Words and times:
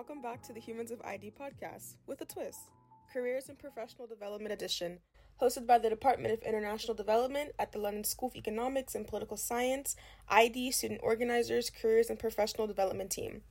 welcome 0.00 0.22
back 0.22 0.40
to 0.40 0.54
the 0.54 0.60
Humans 0.60 0.90
of 0.90 1.02
ID 1.02 1.30
podcast 1.38 1.96
with 2.06 2.22
a 2.22 2.24
twist 2.24 2.70
Careers 3.12 3.50
and 3.50 3.58
Professional 3.58 4.06
Development 4.06 4.50
Edition, 4.50 4.98
hosted 5.42 5.66
by 5.66 5.76
the 5.76 5.90
Department 5.90 6.32
of 6.32 6.40
International 6.42 6.94
Development 6.94 7.50
at 7.58 7.72
the 7.72 7.78
London 7.78 8.02
School 8.04 8.30
of 8.30 8.34
Economics 8.34 8.94
and 8.94 9.06
Political 9.06 9.36
Science, 9.36 9.96
ID 10.26 10.70
Student 10.70 11.00
Organizers, 11.02 11.68
Careers 11.68 12.08
and 12.08 12.18
Professional 12.18 12.66
Development 12.66 13.10
Team. 13.10 13.42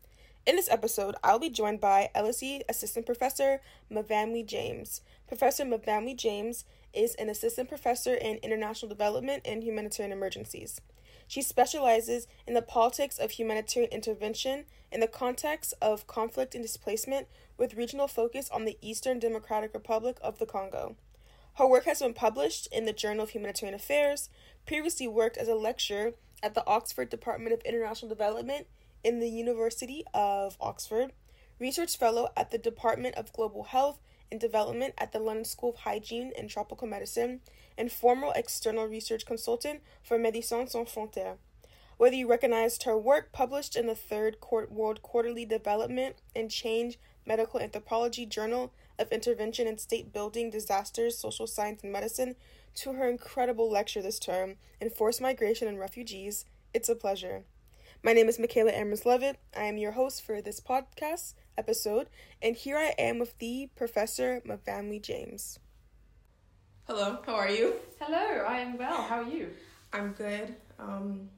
In 0.47 0.55
this 0.55 0.71
episode, 0.71 1.13
I'll 1.23 1.37
be 1.37 1.51
joined 1.51 1.81
by 1.81 2.09
LSE 2.15 2.61
Assistant 2.67 3.05
Professor 3.05 3.61
Myfanwy 3.91 4.43
James. 4.43 5.01
Professor 5.27 5.65
Myfanwy 5.65 6.17
James 6.17 6.65
is 6.95 7.13
an 7.19 7.29
assistant 7.29 7.69
professor 7.69 8.15
in 8.15 8.37
international 8.37 8.89
development 8.89 9.43
and 9.45 9.63
humanitarian 9.63 10.11
emergencies. 10.11 10.81
She 11.29 11.43
specializes 11.43 12.27
in 12.47 12.55
the 12.55 12.61
politics 12.63 13.19
of 13.19 13.29
humanitarian 13.29 13.91
intervention 13.91 14.65
in 14.91 14.99
the 14.99 15.07
context 15.07 15.75
of 15.79 16.07
conflict 16.07 16.55
and 16.55 16.63
displacement, 16.63 17.27
with 17.55 17.75
regional 17.75 18.07
focus 18.07 18.49
on 18.49 18.65
the 18.65 18.79
Eastern 18.81 19.19
Democratic 19.19 19.75
Republic 19.75 20.17
of 20.23 20.39
the 20.39 20.47
Congo. 20.47 20.95
Her 21.53 21.67
work 21.67 21.85
has 21.85 21.99
been 21.99 22.15
published 22.15 22.67
in 22.71 22.85
the 22.85 22.93
Journal 22.93 23.25
of 23.25 23.29
Humanitarian 23.29 23.75
Affairs, 23.75 24.29
previously 24.65 25.07
worked 25.07 25.37
as 25.37 25.47
a 25.47 25.53
lecturer 25.53 26.13
at 26.41 26.55
the 26.55 26.65
Oxford 26.65 27.09
Department 27.09 27.53
of 27.53 27.61
International 27.61 28.09
Development 28.09 28.65
in 29.03 29.19
the 29.19 29.29
University 29.29 30.03
of 30.15 30.57
Oxford, 30.59 31.13
research 31.59 31.95
fellow 31.95 32.29
at 32.35 32.49
the 32.49 32.57
Department 32.57 33.13
of 33.13 33.33
Global 33.33 33.65
Health 33.65 33.99
and 34.31 34.39
Development 34.39 34.93
at 34.97 35.11
the 35.11 35.19
London 35.19 35.45
School 35.45 35.71
of 35.71 35.77
Hygiene 35.77 36.31
and 36.37 36.49
Tropical 36.49 36.87
Medicine, 36.87 37.41
and 37.77 37.91
former 37.91 38.31
external 38.35 38.85
research 38.85 39.25
consultant 39.25 39.81
for 40.03 40.17
Médecins 40.19 40.69
Sans 40.69 40.89
Frontières. 40.89 41.37
Whether 41.97 42.15
you 42.15 42.27
recognized 42.27 42.83
her 42.83 42.97
work 42.97 43.31
published 43.31 43.75
in 43.75 43.87
the 43.87 43.95
Third 43.95 44.37
World 44.69 45.01
Quarterly 45.01 45.45
Development 45.45 46.15
and 46.35 46.49
Change 46.49 46.97
Medical 47.25 47.59
Anthropology 47.59 48.25
Journal 48.25 48.71
of 48.97 49.11
Intervention 49.11 49.67
in 49.67 49.77
State 49.77 50.13
Building, 50.13 50.49
Disasters, 50.49 51.17
Social 51.17 51.45
Science, 51.45 51.83
and 51.83 51.91
Medicine, 51.91 52.35
to 52.75 52.93
her 52.93 53.09
incredible 53.09 53.69
lecture 53.69 54.01
this 54.01 54.19
term, 54.19 54.55
Enforced 54.79 55.21
Migration 55.21 55.67
and 55.67 55.79
Refugees, 55.79 56.45
it's 56.73 56.89
a 56.89 56.95
pleasure. 56.95 57.43
My 58.01 58.13
name 58.13 58.29
is 58.29 58.39
Michaela 58.39 58.71
Amers 58.71 59.05
Levitt. 59.05 59.37
I 59.57 59.63
am 59.63 59.77
your 59.77 59.91
host 59.91 60.21
for 60.21 60.41
this 60.41 60.61
podcast 60.61 61.33
episode, 61.59 62.07
and 62.41 62.55
here 62.55 62.77
I 62.77 62.95
am 62.97 63.19
with 63.19 63.37
the 63.39 63.69
Professor 63.75 64.41
Myfanwy 64.47 65.01
James. 65.01 65.59
Hello, 66.87 67.19
how 67.25 67.35
are 67.35 67.51
you? 67.51 67.75
Hello, 67.99 68.45
I 68.47 68.59
am 68.59 68.77
well. 68.77 69.03
How 69.03 69.21
are 69.21 69.29
you? 69.29 69.49
I'm 69.91 70.13
good. 70.13 70.55
Um, 70.79 71.29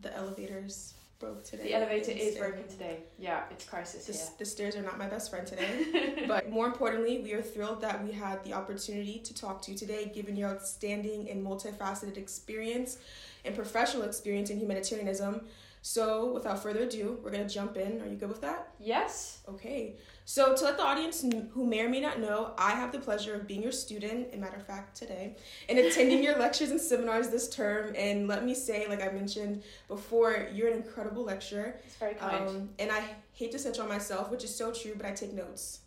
the 0.00 0.16
elevators 0.16 0.94
broke 1.18 1.42
today. 1.42 1.64
The 1.64 1.74
elevator 1.74 2.12
is 2.12 2.38
broken 2.38 2.68
today. 2.68 3.00
Yeah, 3.18 3.42
it's 3.50 3.64
crisis 3.64 4.06
the, 4.06 4.12
here. 4.12 4.22
The 4.38 4.44
stairs 4.44 4.76
are 4.76 4.82
not 4.82 4.96
my 4.96 5.08
best 5.08 5.28
friend 5.28 5.44
today. 5.44 6.24
but 6.28 6.48
more 6.48 6.66
importantly, 6.66 7.18
we 7.18 7.32
are 7.32 7.42
thrilled 7.42 7.80
that 7.80 8.04
we 8.04 8.12
had 8.12 8.44
the 8.44 8.52
opportunity 8.52 9.18
to 9.18 9.34
talk 9.34 9.60
to 9.62 9.72
you 9.72 9.76
today, 9.76 10.10
given 10.14 10.36
your 10.36 10.50
outstanding 10.50 11.28
and 11.28 11.44
multifaceted 11.44 12.16
experience 12.16 12.98
and 13.44 13.56
professional 13.56 14.04
experience 14.04 14.50
in 14.50 14.60
humanitarianism. 14.60 15.40
So, 15.82 16.32
without 16.32 16.62
further 16.62 16.80
ado, 16.80 17.18
we're 17.22 17.30
going 17.30 17.46
to 17.46 17.52
jump 17.52 17.76
in. 17.76 18.00
Are 18.00 18.06
you 18.06 18.16
good 18.16 18.28
with 18.28 18.40
that? 18.40 18.68
Yes. 18.80 19.40
Okay. 19.48 19.94
So, 20.24 20.54
to 20.54 20.64
let 20.64 20.76
the 20.76 20.82
audience 20.82 21.24
who 21.52 21.66
may 21.66 21.80
or 21.80 21.88
may 21.88 22.00
not 22.00 22.20
know, 22.20 22.52
I 22.58 22.72
have 22.72 22.92
the 22.92 22.98
pleasure 22.98 23.34
of 23.34 23.46
being 23.46 23.62
your 23.62 23.72
student, 23.72 24.28
a 24.34 24.36
matter 24.36 24.56
of 24.56 24.66
fact, 24.66 24.96
today, 24.96 25.36
and 25.68 25.78
attending 25.78 26.22
your 26.22 26.36
lectures 26.38 26.70
and 26.70 26.80
seminars 26.80 27.28
this 27.28 27.48
term. 27.48 27.94
And 27.96 28.28
let 28.28 28.44
me 28.44 28.54
say, 28.54 28.86
like 28.88 29.02
I 29.02 29.10
mentioned 29.10 29.62
before, 29.86 30.48
you're 30.52 30.68
an 30.68 30.74
incredible 30.74 31.24
lecturer. 31.24 31.76
It's 31.84 31.96
very 31.96 32.14
kind. 32.14 32.48
Um, 32.48 32.68
and 32.78 32.90
I 32.90 33.02
hate 33.32 33.52
to 33.52 33.58
censure 33.58 33.84
myself, 33.84 34.30
which 34.30 34.44
is 34.44 34.54
so 34.54 34.72
true, 34.72 34.94
but 34.96 35.06
I 35.06 35.12
take 35.12 35.32
notes. 35.32 35.80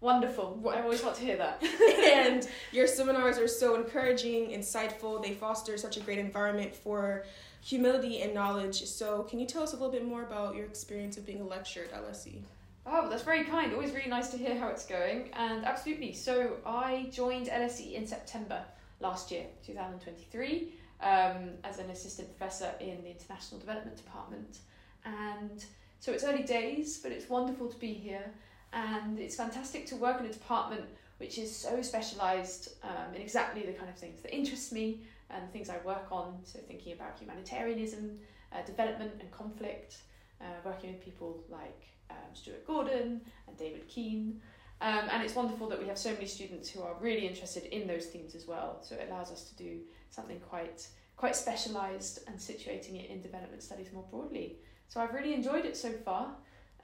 Wonderful. 0.00 0.62
I 0.72 0.80
always 0.82 1.02
want 1.02 1.16
to 1.16 1.22
hear 1.22 1.36
that. 1.38 1.62
and 2.12 2.48
your 2.70 2.86
seminars 2.86 3.36
are 3.38 3.48
so 3.48 3.74
encouraging, 3.74 4.50
insightful. 4.50 5.22
They 5.22 5.34
foster 5.34 5.76
such 5.76 5.96
a 5.96 6.00
great 6.00 6.18
environment 6.18 6.74
for 6.74 7.24
humility 7.60 8.22
and 8.22 8.34
knowledge. 8.34 8.84
So, 8.84 9.22
can 9.24 9.38
you 9.38 9.46
tell 9.46 9.62
us 9.62 9.72
a 9.72 9.76
little 9.76 9.92
bit 9.92 10.04
more 10.04 10.22
about 10.22 10.54
your 10.54 10.64
experience 10.66 11.16
of 11.16 11.26
being 11.26 11.40
a 11.40 11.46
lecturer 11.46 11.84
at 11.84 12.04
LSE? 12.04 12.40
Oh, 12.86 13.08
that's 13.08 13.22
very 13.22 13.44
kind. 13.44 13.72
Always 13.72 13.92
really 13.92 14.08
nice 14.08 14.28
to 14.30 14.38
hear 14.38 14.58
how 14.58 14.68
it's 14.68 14.86
going. 14.86 15.30
And 15.34 15.64
absolutely. 15.64 16.12
So, 16.12 16.56
I 16.64 17.08
joined 17.10 17.46
LSE 17.46 17.94
in 17.94 18.06
September 18.06 18.62
last 19.00 19.30
year, 19.30 19.46
2023, 19.66 20.72
um, 21.00 21.50
as 21.64 21.78
an 21.78 21.90
assistant 21.90 22.36
professor 22.36 22.72
in 22.80 23.02
the 23.02 23.10
International 23.10 23.60
Development 23.60 23.96
Department. 23.96 24.58
And 25.04 25.64
so, 26.00 26.12
it's 26.12 26.24
early 26.24 26.42
days, 26.42 26.98
but 26.98 27.12
it's 27.12 27.28
wonderful 27.28 27.68
to 27.68 27.78
be 27.78 27.92
here 27.92 28.32
and 28.72 29.18
it's 29.18 29.36
fantastic 29.36 29.86
to 29.86 29.96
work 29.96 30.20
in 30.20 30.26
a 30.26 30.32
department 30.32 30.84
which 31.18 31.38
is 31.38 31.54
so 31.54 31.82
specialised 31.82 32.74
um, 32.84 33.14
in 33.14 33.20
exactly 33.20 33.62
the 33.62 33.72
kind 33.72 33.88
of 33.88 33.96
things 33.96 34.20
that 34.22 34.34
interest 34.34 34.72
me 34.72 35.00
and 35.30 35.46
the 35.46 35.52
things 35.52 35.68
I 35.68 35.78
work 35.84 36.08
on. 36.10 36.38
So, 36.44 36.58
thinking 36.60 36.92
about 36.92 37.18
humanitarianism, 37.18 38.18
uh, 38.52 38.62
development, 38.62 39.12
and 39.20 39.30
conflict, 39.30 39.98
uh, 40.40 40.44
working 40.64 40.92
with 40.92 41.04
people 41.04 41.44
like 41.48 41.82
um, 42.10 42.16
Stuart 42.34 42.66
Gordon 42.66 43.20
and 43.46 43.56
David 43.56 43.86
Keen. 43.88 44.40
Um, 44.80 45.08
and 45.10 45.24
it's 45.24 45.34
wonderful 45.34 45.68
that 45.70 45.80
we 45.80 45.88
have 45.88 45.98
so 45.98 46.12
many 46.12 46.26
students 46.26 46.70
who 46.70 46.82
are 46.82 46.94
really 47.00 47.26
interested 47.26 47.64
in 47.64 47.88
those 47.88 48.06
themes 48.06 48.34
as 48.34 48.46
well. 48.46 48.78
So, 48.82 48.94
it 48.94 49.08
allows 49.10 49.30
us 49.30 49.44
to 49.44 49.56
do 49.56 49.80
something 50.10 50.40
quite 50.40 50.86
quite 51.16 51.34
specialised 51.34 52.20
and 52.28 52.38
situating 52.38 52.94
it 53.02 53.10
in 53.10 53.20
development 53.20 53.60
studies 53.60 53.92
more 53.92 54.04
broadly. 54.10 54.56
So, 54.88 55.00
I've 55.00 55.12
really 55.12 55.34
enjoyed 55.34 55.64
it 55.64 55.76
so 55.76 55.92
far. 55.92 56.34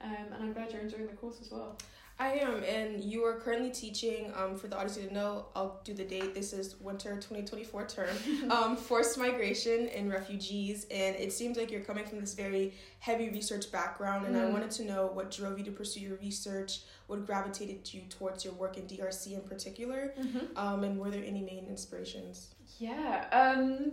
Um, 0.01 0.33
and 0.33 0.43
I'm 0.43 0.53
glad 0.53 0.71
you're 0.71 0.81
enjoying 0.81 1.07
the 1.07 1.13
course 1.13 1.39
as 1.41 1.51
well. 1.51 1.77
I 2.17 2.31
am, 2.33 2.63
and 2.63 3.03
you 3.03 3.25
are 3.25 3.33
currently 3.39 3.71
teaching. 3.71 4.31
Um, 4.37 4.55
for 4.55 4.67
the 4.67 4.77
audience 4.77 4.95
to 4.95 5.13
know, 5.13 5.47
I'll 5.53 5.81
do 5.83 5.93
the 5.93 6.05
date. 6.05 6.33
This 6.33 6.53
is 6.53 6.79
winter 6.79 7.19
twenty 7.19 7.43
twenty 7.45 7.65
four 7.65 7.85
term, 7.85 8.15
um, 8.49 8.77
forced 8.77 9.17
migration 9.17 9.89
and 9.89 10.09
refugees, 10.09 10.87
and 10.89 11.15
it 11.17 11.33
seems 11.33 11.57
like 11.57 11.69
you're 11.69 11.81
coming 11.81 12.05
from 12.05 12.21
this 12.21 12.33
very 12.33 12.73
heavy 12.99 13.29
research 13.29 13.69
background. 13.69 14.27
And 14.27 14.35
mm. 14.35 14.47
I 14.47 14.49
wanted 14.49 14.71
to 14.71 14.85
know 14.85 15.07
what 15.07 15.29
drove 15.29 15.59
you 15.59 15.65
to 15.65 15.71
pursue 15.71 15.99
your 15.99 16.15
research, 16.17 16.83
what 17.07 17.25
gravitated 17.25 17.93
you 17.93 18.03
towards 18.09 18.45
your 18.45 18.53
work 18.53 18.77
in 18.77 18.83
DRC 18.83 19.33
in 19.33 19.41
particular, 19.41 20.13
mm-hmm. 20.17 20.57
um, 20.57 20.85
and 20.85 20.97
were 20.97 21.09
there 21.09 21.23
any 21.25 21.41
main 21.41 21.65
inspirations? 21.67 22.55
Yeah, 22.79 23.25
um, 23.33 23.91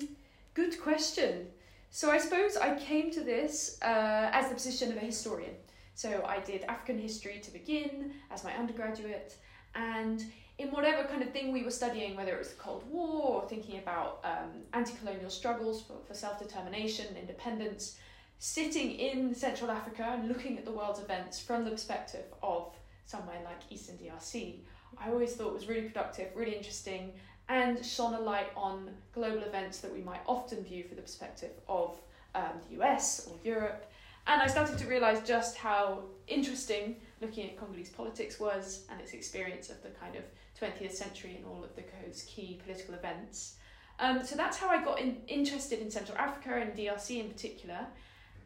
good 0.54 0.80
question. 0.80 1.48
So 1.90 2.10
I 2.10 2.18
suppose 2.18 2.56
I 2.56 2.76
came 2.76 3.10
to 3.10 3.20
this 3.20 3.78
uh, 3.82 4.30
as 4.32 4.48
the 4.48 4.54
position 4.54 4.92
of 4.92 4.96
a 4.96 5.00
historian. 5.00 5.54
So 5.94 6.24
I 6.26 6.40
did 6.40 6.64
African 6.64 6.98
history 6.98 7.40
to 7.42 7.50
begin 7.50 8.12
as 8.30 8.44
my 8.44 8.54
undergraduate, 8.54 9.36
and 9.74 10.24
in 10.58 10.70
whatever 10.70 11.06
kind 11.08 11.22
of 11.22 11.30
thing 11.32 11.52
we 11.52 11.62
were 11.62 11.70
studying, 11.70 12.16
whether 12.16 12.32
it 12.34 12.38
was 12.38 12.50
the 12.50 12.56
Cold 12.56 12.84
War 12.88 13.42
or 13.42 13.48
thinking 13.48 13.78
about 13.78 14.20
um, 14.24 14.62
anti 14.72 14.94
colonial 14.94 15.30
struggles 15.30 15.82
for, 15.82 15.96
for 16.06 16.14
self 16.14 16.38
determination, 16.38 17.06
independence, 17.18 17.96
sitting 18.38 18.92
in 18.92 19.34
Central 19.34 19.70
Africa 19.70 20.16
and 20.18 20.28
looking 20.28 20.58
at 20.58 20.64
the 20.64 20.72
world's 20.72 21.00
events 21.00 21.38
from 21.40 21.64
the 21.64 21.70
perspective 21.70 22.24
of 22.42 22.74
somewhere 23.06 23.38
like 23.44 23.60
Eastern 23.70 23.96
DRC, 23.98 24.56
I 24.98 25.10
always 25.10 25.34
thought 25.34 25.52
was 25.52 25.66
really 25.66 25.82
productive, 25.82 26.28
really 26.34 26.54
interesting, 26.54 27.12
and 27.48 27.84
shone 27.84 28.14
a 28.14 28.20
light 28.20 28.48
on 28.56 28.90
global 29.12 29.42
events 29.42 29.78
that 29.78 29.92
we 29.92 30.00
might 30.00 30.20
often 30.26 30.62
view 30.64 30.84
from 30.84 30.96
the 30.96 31.02
perspective 31.02 31.50
of 31.68 32.00
um, 32.34 32.52
the 32.68 32.82
US 32.82 33.26
or 33.28 33.36
Europe. 33.44 33.90
And 34.26 34.40
I 34.40 34.46
started 34.46 34.78
to 34.78 34.86
realise 34.86 35.20
just 35.26 35.56
how 35.56 36.04
interesting 36.28 36.96
looking 37.20 37.50
at 37.50 37.58
Congolese 37.58 37.90
politics 37.90 38.38
was 38.38 38.84
and 38.90 39.00
its 39.00 39.12
experience 39.12 39.68
of 39.70 39.82
the 39.82 39.90
kind 39.90 40.16
of 40.16 40.22
20th 40.60 40.92
century 40.92 41.36
and 41.36 41.44
all 41.46 41.64
of 41.64 41.74
the 41.74 41.82
those 42.12 42.22
key 42.22 42.60
political 42.64 42.94
events. 42.94 43.56
Um, 43.98 44.24
so 44.24 44.36
that's 44.36 44.56
how 44.56 44.68
I 44.68 44.82
got 44.84 45.00
in, 45.00 45.18
interested 45.28 45.80
in 45.80 45.90
Central 45.90 46.18
Africa 46.18 46.54
and 46.54 46.72
DRC 46.74 47.20
in 47.20 47.30
particular. 47.30 47.86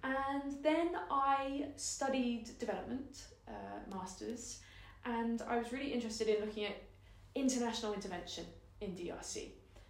And 0.05 0.63
then 0.63 0.91
I 1.11 1.67
studied 1.77 2.59
development, 2.59 3.25
uh, 3.49 3.53
masters, 3.91 4.61
and 5.05 5.43
I 5.43 5.59
was 5.59 5.73
really 5.73 5.93
interested 5.93 6.29
in 6.29 6.45
looking 6.45 6.65
at 6.65 6.83
international 7.35 7.93
intervention 7.93 8.45
in 8.81 8.91
DRC 8.91 9.49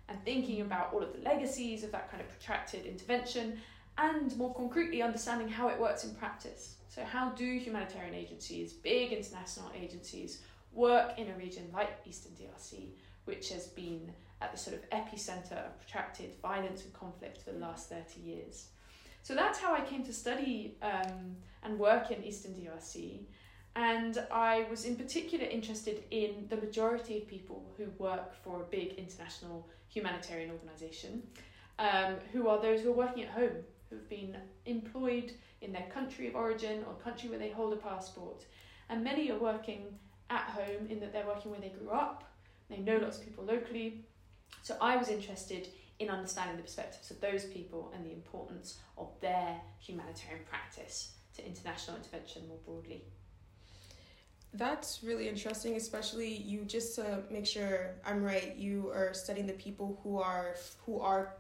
and 0.09 0.23
thinking 0.25 0.61
about 0.61 0.93
all 0.93 1.03
of 1.03 1.13
the 1.13 1.21
legacies 1.21 1.85
of 1.85 1.93
that 1.93 2.11
kind 2.11 2.23
of 2.23 2.29
protracted 2.29 2.87
intervention 2.87 3.59
and 3.99 4.37
more 4.37 4.55
concretely 4.55 5.03
understanding 5.03 5.49
how 5.49 5.69
it 5.69 5.81
works 5.81 6.05
in 6.05 6.15
practice. 6.15 6.75
So, 6.89 7.05
how 7.05 7.31
do 7.31 7.45
humanitarian 7.45 8.15
agencies, 8.15 8.73
big 8.73 9.13
international 9.13 9.71
agencies, 9.75 10.43
work 10.73 11.19
in 11.19 11.31
a 11.31 11.35
region 11.37 11.69
like 11.73 11.91
Eastern 12.05 12.33
DRC, 12.33 12.89
which 13.25 13.51
has 13.51 13.67
been 13.69 14.13
at 14.43 14.53
the 14.53 14.59
sort 14.59 14.77
of 14.77 14.89
epicenter 14.91 15.67
of 15.67 15.79
protracted 15.79 16.35
violence 16.43 16.85
and 16.85 16.93
conflict 16.93 17.43
for 17.43 17.53
the 17.53 17.59
last 17.59 17.89
30 17.89 18.21
years? 18.21 18.69
So, 19.23 19.35
that's 19.35 19.59
how 19.59 19.75
I 19.75 19.81
came 19.81 20.05
to 20.05 20.13
study 20.13 20.77
um, 20.83 21.37
and 21.63 21.79
work 21.79 22.11
in 22.11 22.23
Eastern 22.23 22.53
DRC. 22.53 23.21
And 23.75 24.25
I 24.31 24.67
was 24.71 24.87
in 24.87 24.97
particular 24.97 25.45
interested 25.45 26.05
in 26.11 26.47
the 26.49 26.57
majority 26.57 27.19
of 27.19 27.29
people 27.29 27.71
who 27.77 27.85
work 27.99 28.35
for 28.43 28.63
a 28.63 28.65
big 28.65 28.95
international 28.95 29.69
humanitarian 29.89 30.51
organisation, 30.51 31.23
um, 31.79 32.17
who 32.33 32.49
are 32.49 32.61
those 32.63 32.81
who 32.81 32.89
are 32.89 32.97
working 32.97 33.25
at 33.25 33.29
home 33.29 33.53
who've 33.89 34.09
been 34.09 34.37
employed 34.65 35.33
in 35.61 35.73
their 35.73 35.87
country 35.93 36.29
of 36.29 36.35
origin 36.35 36.85
or 36.87 36.95
country 36.95 37.29
where 37.29 37.39
they 37.39 37.51
hold 37.51 37.73
a 37.73 37.77
passport 37.77 38.45
and 38.89 39.03
many 39.03 39.31
are 39.31 39.39
working 39.39 39.99
at 40.31 40.43
home 40.43 40.87
in 40.89 41.01
that 41.01 41.13
they're 41.13 41.27
working 41.27 41.51
where 41.51 41.61
they 41.61 41.69
grew 41.69 41.91
up, 41.91 42.25
they 42.69 42.79
know 42.79 42.99
lots 42.99 43.19
of 43.19 43.25
people 43.25 43.45
locally. 43.45 44.05
So 44.63 44.77
I 44.81 44.97
was 44.97 45.09
interested 45.09 45.69
in 45.99 46.11
understanding 46.11 46.57
the 46.57 46.63
perspectives 46.63 47.11
of 47.11 47.21
those 47.21 47.45
people 47.45 47.93
and 47.95 48.05
the 48.05 48.13
importance 48.13 48.79
of 48.99 49.09
their 49.21 49.61
humanitarian 49.79 50.45
practice 50.45 51.13
to 51.37 51.47
international 51.47 51.97
intervention 51.97 52.47
more 52.49 52.59
broadly. 52.65 53.03
That's 54.53 55.03
really 55.03 55.29
interesting, 55.29 55.77
especially 55.77 56.33
you 56.33 56.65
just 56.65 56.95
to 56.97 57.23
make 57.31 57.47
sure 57.47 57.95
I'm 58.05 58.23
right. 58.23 58.57
You 58.57 58.91
are 58.95 59.13
studying 59.13 59.47
the 59.47 59.53
people 59.55 60.01
who 60.03 60.19
are 60.19 60.55
who 60.85 61.01
are 61.01 61.35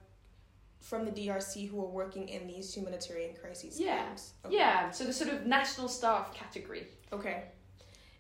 from 0.81 1.05
the 1.05 1.11
DRC 1.11 1.69
who 1.69 1.81
are 1.81 1.89
working 1.89 2.29
in 2.29 2.47
these 2.47 2.73
humanitarian 2.73 3.35
crises. 3.35 3.81
Yeah, 3.81 4.07
okay. 4.45 4.57
yeah. 4.57 4.91
So 4.91 5.05
the 5.05 5.13
sort 5.13 5.31
of 5.31 5.47
national 5.47 5.89
staff 5.89 6.33
category. 6.35 6.87
Okay. 7.13 7.45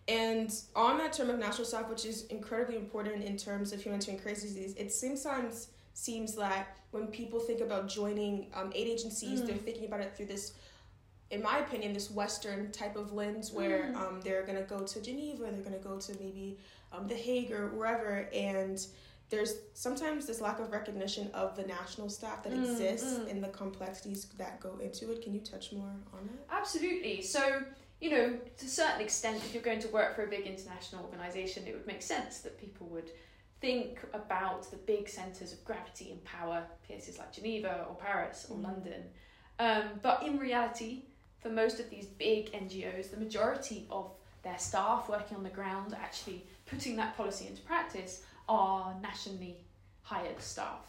And 0.08 0.52
on 0.74 0.98
that 0.98 1.12
term 1.12 1.30
of 1.30 1.38
national 1.38 1.66
staff, 1.66 1.88
which 1.88 2.04
is 2.04 2.26
incredibly 2.26 2.76
important 2.76 3.24
in 3.24 3.36
terms 3.36 3.72
of 3.72 3.82
humanitarian 3.82 4.22
crises, 4.22 4.56
it 4.56 4.92
sometimes 4.92 5.68
seems 5.94 6.34
that 6.36 6.76
when 6.90 7.08
people 7.08 7.40
think 7.40 7.60
about 7.60 7.88
joining 7.88 8.46
um, 8.54 8.70
aid 8.74 8.86
agencies, 8.88 9.40
mm. 9.40 9.46
they're 9.46 9.56
thinking 9.56 9.86
about 9.86 10.00
it 10.00 10.16
through 10.16 10.26
this 10.26 10.52
in 11.30 11.42
my 11.42 11.58
opinion, 11.58 11.92
this 11.92 12.10
Western 12.10 12.70
type 12.70 12.96
of 12.96 13.12
lens 13.12 13.52
where 13.52 13.92
mm. 13.92 13.96
um, 13.96 14.20
they're 14.22 14.44
going 14.44 14.58
to 14.58 14.64
go 14.64 14.80
to 14.80 15.02
Geneva, 15.02 15.44
they're 15.44 15.64
going 15.64 15.72
to 15.72 15.78
go 15.78 15.98
to 15.98 16.12
maybe 16.20 16.56
um, 16.92 17.08
The 17.08 17.16
Hague 17.16 17.50
or 17.50 17.68
wherever, 17.68 18.28
and 18.32 18.84
there's 19.28 19.54
sometimes 19.74 20.26
this 20.26 20.40
lack 20.40 20.60
of 20.60 20.70
recognition 20.70 21.30
of 21.34 21.56
the 21.56 21.64
national 21.64 22.08
staff 22.08 22.42
that 22.44 22.52
mm, 22.52 22.62
exists 22.62 23.18
mm. 23.18 23.30
and 23.30 23.42
the 23.42 23.48
complexities 23.48 24.26
that 24.38 24.60
go 24.60 24.78
into 24.78 25.10
it. 25.10 25.22
Can 25.22 25.34
you 25.34 25.40
touch 25.40 25.72
more 25.72 25.90
on 26.12 26.26
that? 26.26 26.56
Absolutely. 26.56 27.22
So, 27.22 27.62
you 28.00 28.10
know, 28.10 28.38
to 28.58 28.66
a 28.66 28.68
certain 28.68 29.00
extent, 29.00 29.38
if 29.38 29.52
you're 29.52 29.62
going 29.62 29.80
to 29.80 29.88
work 29.88 30.14
for 30.14 30.24
a 30.24 30.28
big 30.28 30.46
international 30.46 31.04
organization, 31.04 31.64
it 31.66 31.74
would 31.74 31.86
make 31.86 32.02
sense 32.02 32.38
that 32.40 32.60
people 32.60 32.86
would 32.88 33.10
think 33.60 33.98
about 34.12 34.70
the 34.70 34.76
big 34.76 35.08
centres 35.08 35.52
of 35.52 35.64
gravity 35.64 36.12
and 36.12 36.22
power, 36.24 36.62
places 36.86 37.18
like 37.18 37.32
Geneva 37.32 37.86
or 37.88 37.96
Paris 37.96 38.46
or 38.48 38.56
mm. 38.56 38.64
London. 38.64 39.02
Um, 39.58 39.84
but 40.02 40.22
in 40.22 40.38
reality, 40.38 41.02
for 41.40 41.48
most 41.48 41.80
of 41.80 41.90
these 41.90 42.06
big 42.06 42.52
NGOs, 42.52 43.10
the 43.10 43.16
majority 43.16 43.86
of 43.90 44.12
their 44.42 44.58
staff 44.58 45.08
working 45.08 45.36
on 45.36 45.42
the 45.42 45.50
ground, 45.50 45.96
actually 46.00 46.44
putting 46.66 46.94
that 46.96 47.16
policy 47.16 47.46
into 47.48 47.62
practice, 47.62 48.22
are 48.48 48.94
nationally 49.02 49.56
hired 50.02 50.40
staff. 50.40 50.86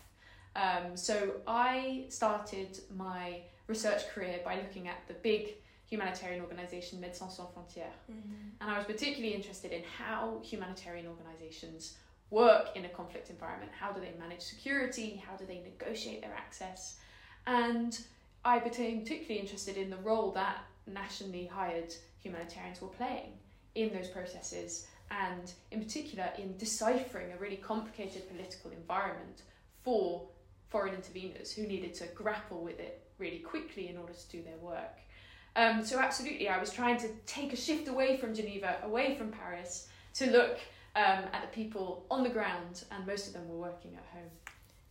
Um, 0.55 0.95
so 0.95 1.33
I 1.47 2.05
started 2.09 2.79
my 2.95 3.41
research 3.67 4.07
career 4.09 4.39
by 4.43 4.55
looking 4.55 4.87
at 4.87 5.07
the 5.07 5.13
big 5.15 5.55
humanitarian 5.89 6.41
organisation 6.41 6.99
Médecins 6.99 7.31
Sans 7.31 7.49
Frontières. 7.55 7.97
Mm-hmm. 8.11 8.61
And 8.61 8.71
I 8.71 8.77
was 8.77 8.85
particularly 8.85 9.33
interested 9.33 9.71
in 9.71 9.83
how 9.97 10.39
humanitarian 10.43 11.07
organisations 11.07 11.97
work 12.29 12.69
in 12.75 12.85
a 12.85 12.89
conflict 12.89 13.29
environment. 13.29 13.71
How 13.79 13.91
do 13.91 14.01
they 14.01 14.11
manage 14.19 14.41
security? 14.41 15.21
How 15.25 15.37
do 15.37 15.45
they 15.45 15.61
negotiate 15.61 16.21
their 16.21 16.33
access? 16.33 16.97
And 17.45 17.97
I 18.43 18.59
became 18.59 19.01
particularly 19.01 19.39
interested 19.39 19.77
in 19.77 19.89
the 19.89 19.97
role 19.97 20.31
that 20.31 20.57
nationally 20.85 21.45
hired 21.45 21.93
humanitarians 22.19 22.81
were 22.81 22.87
playing 22.87 23.31
in 23.75 23.93
those 23.93 24.07
processes 24.07 24.87
and 25.11 25.51
in 25.71 25.81
particular 25.81 26.29
in 26.37 26.57
deciphering 26.57 27.31
a 27.31 27.37
really 27.37 27.57
complicated 27.57 28.27
political 28.29 28.71
environment 28.71 29.41
for 29.83 30.27
foreign 30.69 30.95
interveners 30.95 31.53
who 31.53 31.63
needed 31.63 31.93
to 31.93 32.05
grapple 32.07 32.63
with 32.63 32.79
it 32.79 33.07
really 33.17 33.39
quickly 33.39 33.89
in 33.89 33.97
order 33.97 34.13
to 34.13 34.29
do 34.29 34.43
their 34.43 34.57
work. 34.57 34.99
Um, 35.55 35.83
so 35.83 35.99
absolutely, 35.99 36.49
I 36.49 36.59
was 36.59 36.71
trying 36.71 36.97
to 36.99 37.09
take 37.25 37.51
a 37.51 37.55
shift 37.55 37.87
away 37.87 38.17
from 38.17 38.35
Geneva, 38.35 38.77
away 38.83 39.15
from 39.17 39.31
Paris, 39.31 39.87
to 40.15 40.29
look 40.29 40.59
um, 40.95 41.23
at 41.33 41.41
the 41.41 41.47
people 41.55 42.05
on 42.11 42.23
the 42.23 42.29
ground, 42.29 42.83
and 42.91 43.07
most 43.07 43.27
of 43.27 43.33
them 43.33 43.47
were 43.47 43.57
working 43.57 43.95
at 43.95 44.05
home. 44.13 44.29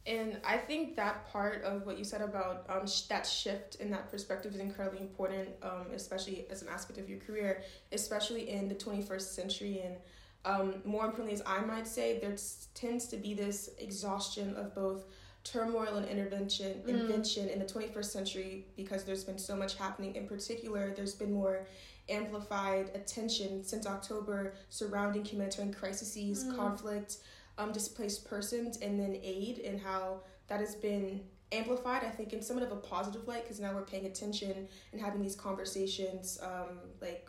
And 0.06 0.38
I 0.44 0.56
think 0.56 0.94
that 0.96 1.28
part 1.32 1.62
of 1.64 1.84
what 1.84 1.98
you 1.98 2.04
said 2.04 2.20
about 2.20 2.64
um, 2.68 2.86
sh- 2.86 3.02
that 3.02 3.26
shift 3.26 3.76
in 3.76 3.90
that 3.90 4.10
perspective 4.10 4.54
is 4.54 4.60
incredibly 4.60 5.00
important, 5.00 5.48
um, 5.62 5.86
especially 5.92 6.46
as 6.48 6.62
an 6.62 6.68
aspect 6.68 7.00
of 7.00 7.08
your 7.08 7.18
career, 7.18 7.62
especially 7.90 8.48
in 8.50 8.68
the 8.68 8.74
21st 8.74 9.20
century. 9.22 9.82
And 9.84 9.96
um, 10.44 10.74
more 10.84 11.04
importantly, 11.04 11.34
as 11.34 11.42
I 11.44 11.60
might 11.60 11.88
say, 11.88 12.20
there 12.20 12.36
tends 12.74 13.06
to 13.08 13.16
be 13.16 13.34
this 13.34 13.70
exhaustion 13.78 14.54
of 14.54 14.74
both 14.74 15.06
turmoil 15.42 15.96
and 15.96 16.08
intervention 16.08 16.82
mm. 16.84 16.88
invention 16.88 17.48
in 17.48 17.60
the 17.60 17.64
21st 17.64 18.04
century 18.04 18.66
because 18.76 19.04
there's 19.04 19.24
been 19.24 19.38
so 19.38 19.56
much 19.56 19.76
happening. 19.76 20.14
In 20.14 20.26
particular, 20.26 20.92
there's 20.94 21.14
been 21.14 21.32
more 21.32 21.66
amplified 22.08 22.90
attention 22.94 23.64
since 23.64 23.86
October 23.86 24.54
surrounding 24.70 25.24
humanitarian 25.24 25.74
crises, 25.74 26.44
mm. 26.44 26.56
conflict, 26.56 27.18
um, 27.58 27.72
displaced 27.72 28.28
persons 28.28 28.78
and 28.78 28.98
then 28.98 29.18
aid 29.22 29.58
and 29.58 29.80
how 29.80 30.20
that 30.48 30.60
has 30.60 30.74
been 30.74 31.20
amplified 31.52 32.02
i 32.04 32.08
think 32.08 32.32
in 32.32 32.42
somewhat 32.42 32.64
of 32.66 32.72
a 32.72 32.76
positive 32.76 33.26
light 33.28 33.44
because 33.44 33.60
now 33.60 33.72
we're 33.72 33.82
paying 33.82 34.06
attention 34.06 34.68
and 34.92 35.00
having 35.00 35.22
these 35.22 35.36
conversations 35.36 36.38
um, 36.42 36.78
like 37.00 37.28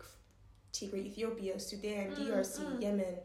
tigray 0.73 1.05
ethiopia 1.05 1.59
sudan 1.59 2.11
mm, 2.11 2.17
drc 2.17 2.59
mm. 2.59 2.81
yemen 2.81 3.15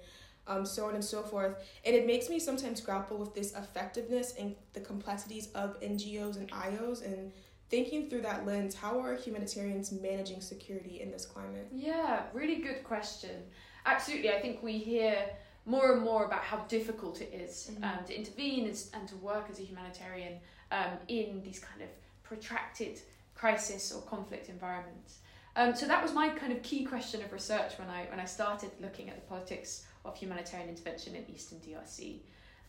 um, 0.47 0.67
so 0.67 0.87
on 0.87 0.95
and 0.95 1.05
so 1.05 1.23
forth. 1.23 1.55
And 1.85 1.95
it 1.95 2.07
makes 2.07 2.29
me 2.29 2.39
sometimes 2.39 2.81
grapple 2.81 3.17
with 3.17 3.35
this 3.35 3.55
effectiveness 3.55 4.35
and 4.39 4.57
the 4.73 4.81
complexities 4.81 5.49
of 5.55 5.81
ngos 5.81 6.37
and 6.37 6.51
ios 6.51 7.05
and 7.05 7.33
thinking 7.69 8.11
through 8.11 8.23
that 8.23 8.45
lens 8.45 8.75
how 8.75 9.01
are 9.01 9.15
humanitarians 9.15 9.93
managing 9.93 10.41
security 10.41 11.01
in 11.01 11.11
this 11.11 11.25
climate? 11.25 11.69
Yeah 11.73 12.25
really 12.33 12.57
good 12.57 12.85
question. 12.85 13.45
Absolutely 13.87 14.31
i 14.31 14.41
think 14.41 14.63
we 14.63 14.79
hear 14.79 15.17
more 15.65 15.93
and 15.93 16.03
more 16.03 16.25
about 16.25 16.43
how 16.43 16.59
difficult 16.69 17.21
it 17.21 17.33
is 17.33 17.71
mm-hmm. 17.73 17.85
um, 17.85 18.05
to 18.07 18.17
intervene 18.17 18.67
and, 18.67 18.83
and, 18.95 19.09
to 19.09 19.17
work 19.17 19.47
as 19.51 19.61
a 19.61 19.63
humanitarian 19.63 20.35
um, 20.73 20.99
in 21.09 21.41
these 21.43 21.61
kind 21.61 21.83
of 21.83 21.89
protracted 22.25 23.01
crisis 23.35 23.93
or 23.93 24.03
conflict 24.03 24.49
environments. 24.49 25.19
Um, 25.55 25.75
so 25.75 25.87
that 25.87 26.03
was 26.03 26.13
my 26.13 26.31
kind 26.31 26.53
of 26.53 26.63
key 26.63 26.85
question 26.85 27.23
of 27.23 27.33
research 27.33 27.79
when 27.79 27.89
I 27.89 28.07
when 28.11 28.19
I 28.19 28.25
started 28.25 28.71
looking 28.81 29.11
at 29.11 29.17
the 29.17 29.23
politics 29.23 29.85
of 30.05 30.17
humanitarian 30.17 30.69
intervention 30.69 31.15
in 31.15 31.25
Eastern 31.33 31.59
DRC. 31.59 32.21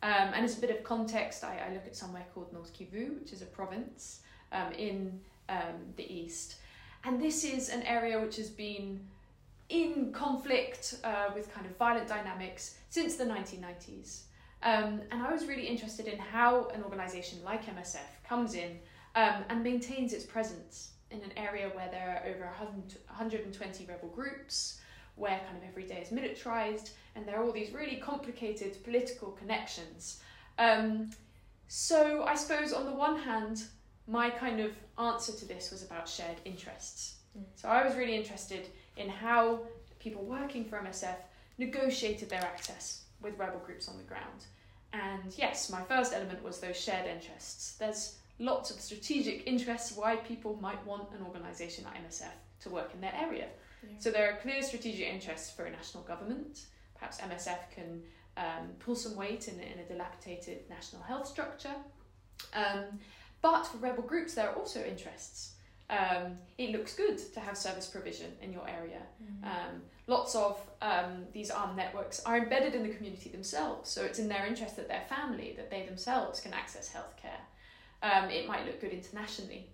Um, 0.03 0.33
and 0.33 0.43
as 0.43 0.57
a 0.57 0.61
bit 0.61 0.69
of 0.69 0.83
context, 0.83 1.45
I, 1.45 1.59
I, 1.65 1.73
look 1.73 1.85
at 1.85 1.95
somewhere 1.95 2.25
called 2.33 2.51
North 2.51 2.73
Kivu, 2.77 3.17
which 3.21 3.31
is 3.31 3.41
a 3.41 3.45
province 3.45 4.19
um, 4.51 4.73
in 4.73 5.21
um, 5.47 5.93
the 5.95 6.13
east. 6.13 6.57
And 7.05 7.21
this 7.21 7.45
is 7.45 7.69
an 7.69 7.83
area 7.83 8.19
which 8.19 8.35
has 8.35 8.49
been 8.49 8.99
in 9.69 10.11
conflict 10.11 10.95
uh, 11.03 11.29
with 11.33 11.53
kind 11.53 11.65
of 11.65 11.75
violent 11.77 12.07
dynamics 12.07 12.75
since 12.89 13.15
the 13.15 13.25
1990s. 13.25 14.23
Um, 14.61 15.01
and 15.11 15.21
I 15.21 15.31
was 15.31 15.45
really 15.45 15.67
interested 15.67 16.07
in 16.07 16.17
how 16.17 16.69
an 16.69 16.83
organisation 16.83 17.39
like 17.43 17.65
MSF 17.65 18.27
comes 18.27 18.55
in 18.55 18.79
um, 19.15 19.43
and 19.49 19.63
maintains 19.63 20.13
its 20.13 20.25
presence 20.25 20.91
in 21.11 21.21
an 21.21 21.31
area 21.37 21.69
where 21.73 21.89
there 21.91 22.23
are 22.23 22.29
over 22.29 22.45
120 22.45 23.85
rebel 23.85 24.09
groups, 24.09 24.79
where 25.15 25.39
kind 25.45 25.57
of 25.57 25.63
every 25.67 25.83
day 25.83 26.01
is 26.01 26.09
militarised, 26.09 26.91
and 27.15 27.27
there 27.27 27.39
are 27.39 27.43
all 27.43 27.51
these 27.51 27.71
really 27.71 27.97
complicated 27.97 28.83
political 28.83 29.31
connections. 29.31 30.21
Um, 30.57 31.11
so 31.67 32.23
I 32.23 32.35
suppose 32.35 32.73
on 32.73 32.85
the 32.85 32.91
one 32.91 33.19
hand, 33.19 33.63
my 34.07 34.29
kind 34.29 34.59
of 34.59 34.71
answer 34.97 35.31
to 35.33 35.45
this 35.45 35.71
was 35.71 35.83
about 35.83 36.07
shared 36.07 36.37
interests. 36.45 37.15
Mm. 37.37 37.43
So 37.55 37.69
I 37.69 37.85
was 37.85 37.95
really 37.95 38.15
interested 38.15 38.67
in 38.97 39.09
how 39.09 39.61
people 39.99 40.23
working 40.23 40.65
for 40.65 40.77
MSF 40.77 41.15
negotiated 41.57 42.29
their 42.29 42.41
access 42.41 43.03
with 43.21 43.37
rebel 43.37 43.59
groups 43.65 43.87
on 43.87 43.97
the 43.97 44.03
ground. 44.03 44.45
And 44.91 45.33
yes, 45.37 45.69
my 45.69 45.81
first 45.81 46.13
element 46.13 46.43
was 46.43 46.59
those 46.59 46.77
shared 46.79 47.07
interests. 47.07 47.75
There's 47.79 48.17
lots 48.39 48.69
of 48.69 48.79
strategic 48.79 49.47
interests 49.47 49.95
why 49.95 50.17
people 50.17 50.57
might 50.61 50.83
want 50.85 51.09
an 51.11 51.25
organisation 51.25 51.85
like 51.85 51.95
MSF 52.07 52.33
to 52.61 52.69
work 52.69 52.91
in 52.93 53.01
their 53.01 53.13
area. 53.15 53.47
Yeah. 53.81 53.89
So 53.99 54.11
there 54.11 54.31
are 54.31 54.37
clear 54.37 54.61
strategic 54.61 55.07
interests 55.07 55.51
for 55.51 55.65
a 55.65 55.71
national 55.71 56.03
government. 56.03 56.65
Perhaps 56.95 57.19
MSF 57.19 57.71
can 57.73 58.01
um, 58.37 58.69
pull 58.79 58.95
some 58.95 59.15
weight 59.15 59.47
in, 59.47 59.59
in 59.59 59.79
a 59.79 59.83
dilapidated 59.87 60.69
national 60.69 61.01
health 61.03 61.27
structure. 61.27 61.75
Um, 62.53 62.99
but 63.41 63.63
for 63.63 63.77
rebel 63.77 64.03
groups, 64.03 64.35
there 64.35 64.49
are 64.49 64.55
also 64.55 64.83
interests 64.83 65.52
um, 65.89 66.37
it 66.57 66.71
looks 66.71 66.95
good 66.95 67.17
to 67.33 67.39
have 67.39 67.57
service 67.57 67.87
provision 67.87 68.31
in 68.41 68.51
your 68.51 68.67
area. 68.67 69.01
Mm-hmm. 69.23 69.45
Um, 69.45 69.81
lots 70.07 70.35
of 70.35 70.59
um, 70.81 71.25
these 71.33 71.51
armed 71.51 71.77
networks 71.77 72.23
are 72.25 72.37
embedded 72.37 72.73
in 72.73 72.83
the 72.83 72.93
community 72.93 73.29
themselves, 73.29 73.89
so 73.89 74.03
it's 74.03 74.19
in 74.19 74.27
their 74.27 74.45
interest 74.45 74.75
that 74.77 74.87
their 74.87 75.03
family, 75.09 75.53
that 75.57 75.69
they 75.69 75.85
themselves 75.85 76.39
can 76.39 76.53
access 76.53 76.93
healthcare. 76.93 77.41
Um, 78.01 78.29
it 78.29 78.47
might 78.47 78.65
look 78.65 78.81
good 78.81 78.91
internationally, 78.91 79.69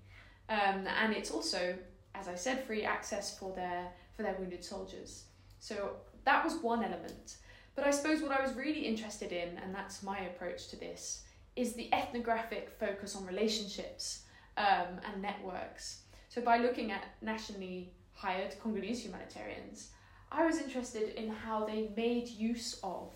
um, 0.49 0.87
and 1.01 1.13
it's 1.13 1.31
also, 1.31 1.75
as 2.15 2.27
I 2.27 2.35
said, 2.35 2.65
free 2.65 2.83
access 2.83 3.37
for 3.37 3.53
their 3.55 3.87
for 4.15 4.23
their 4.23 4.35
wounded 4.37 4.63
soldiers. 4.63 5.25
So 5.59 5.91
that 6.25 6.43
was 6.43 6.55
one 6.55 6.83
element. 6.83 7.37
But 7.75 7.87
I 7.87 7.91
suppose 7.91 8.21
what 8.21 8.31
I 8.31 8.41
was 8.41 8.53
really 8.55 8.81
interested 8.81 9.31
in, 9.31 9.57
and 9.59 9.73
that's 9.73 10.03
my 10.03 10.19
approach 10.19 10.67
to 10.69 10.75
this, 10.75 11.23
is 11.55 11.73
the 11.73 11.93
ethnographic 11.93 12.69
focus 12.77 13.15
on 13.15 13.25
relationships 13.25 14.23
um, 14.59 14.99
and 15.11 15.21
networks. 15.21 16.01
So 16.27 16.41
by 16.41 16.57
looking 16.57 16.91
at 16.91 17.05
nationally 17.21 17.93
hired 18.13 18.53
Congolese 18.61 19.01
humanitarians, 19.03 19.89
I 20.31 20.45
was 20.45 20.59
interested 20.59 21.15
in 21.15 21.29
how 21.29 21.65
they 21.65 21.89
made 21.95 22.27
use 22.27 22.79
of 22.83 23.11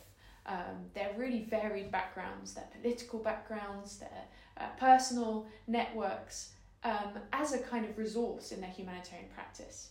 um, 0.48 0.90
their 0.96 1.12
really 1.16 1.44
varied 1.44 1.92
backgrounds, 1.92 2.54
their 2.54 2.68
political 2.82 3.20
backgrounds, 3.20 4.00
their 4.00 4.24
uh, 4.58 4.70
personal 4.80 5.46
networks, 5.68 6.54
um, 6.84 7.20
as 7.32 7.54
a 7.54 7.60
kind 7.60 7.86
of 7.86 7.98
resource 7.98 8.52
in 8.52 8.60
their 8.60 8.70
humanitarian 8.70 9.30
practice. 9.34 9.90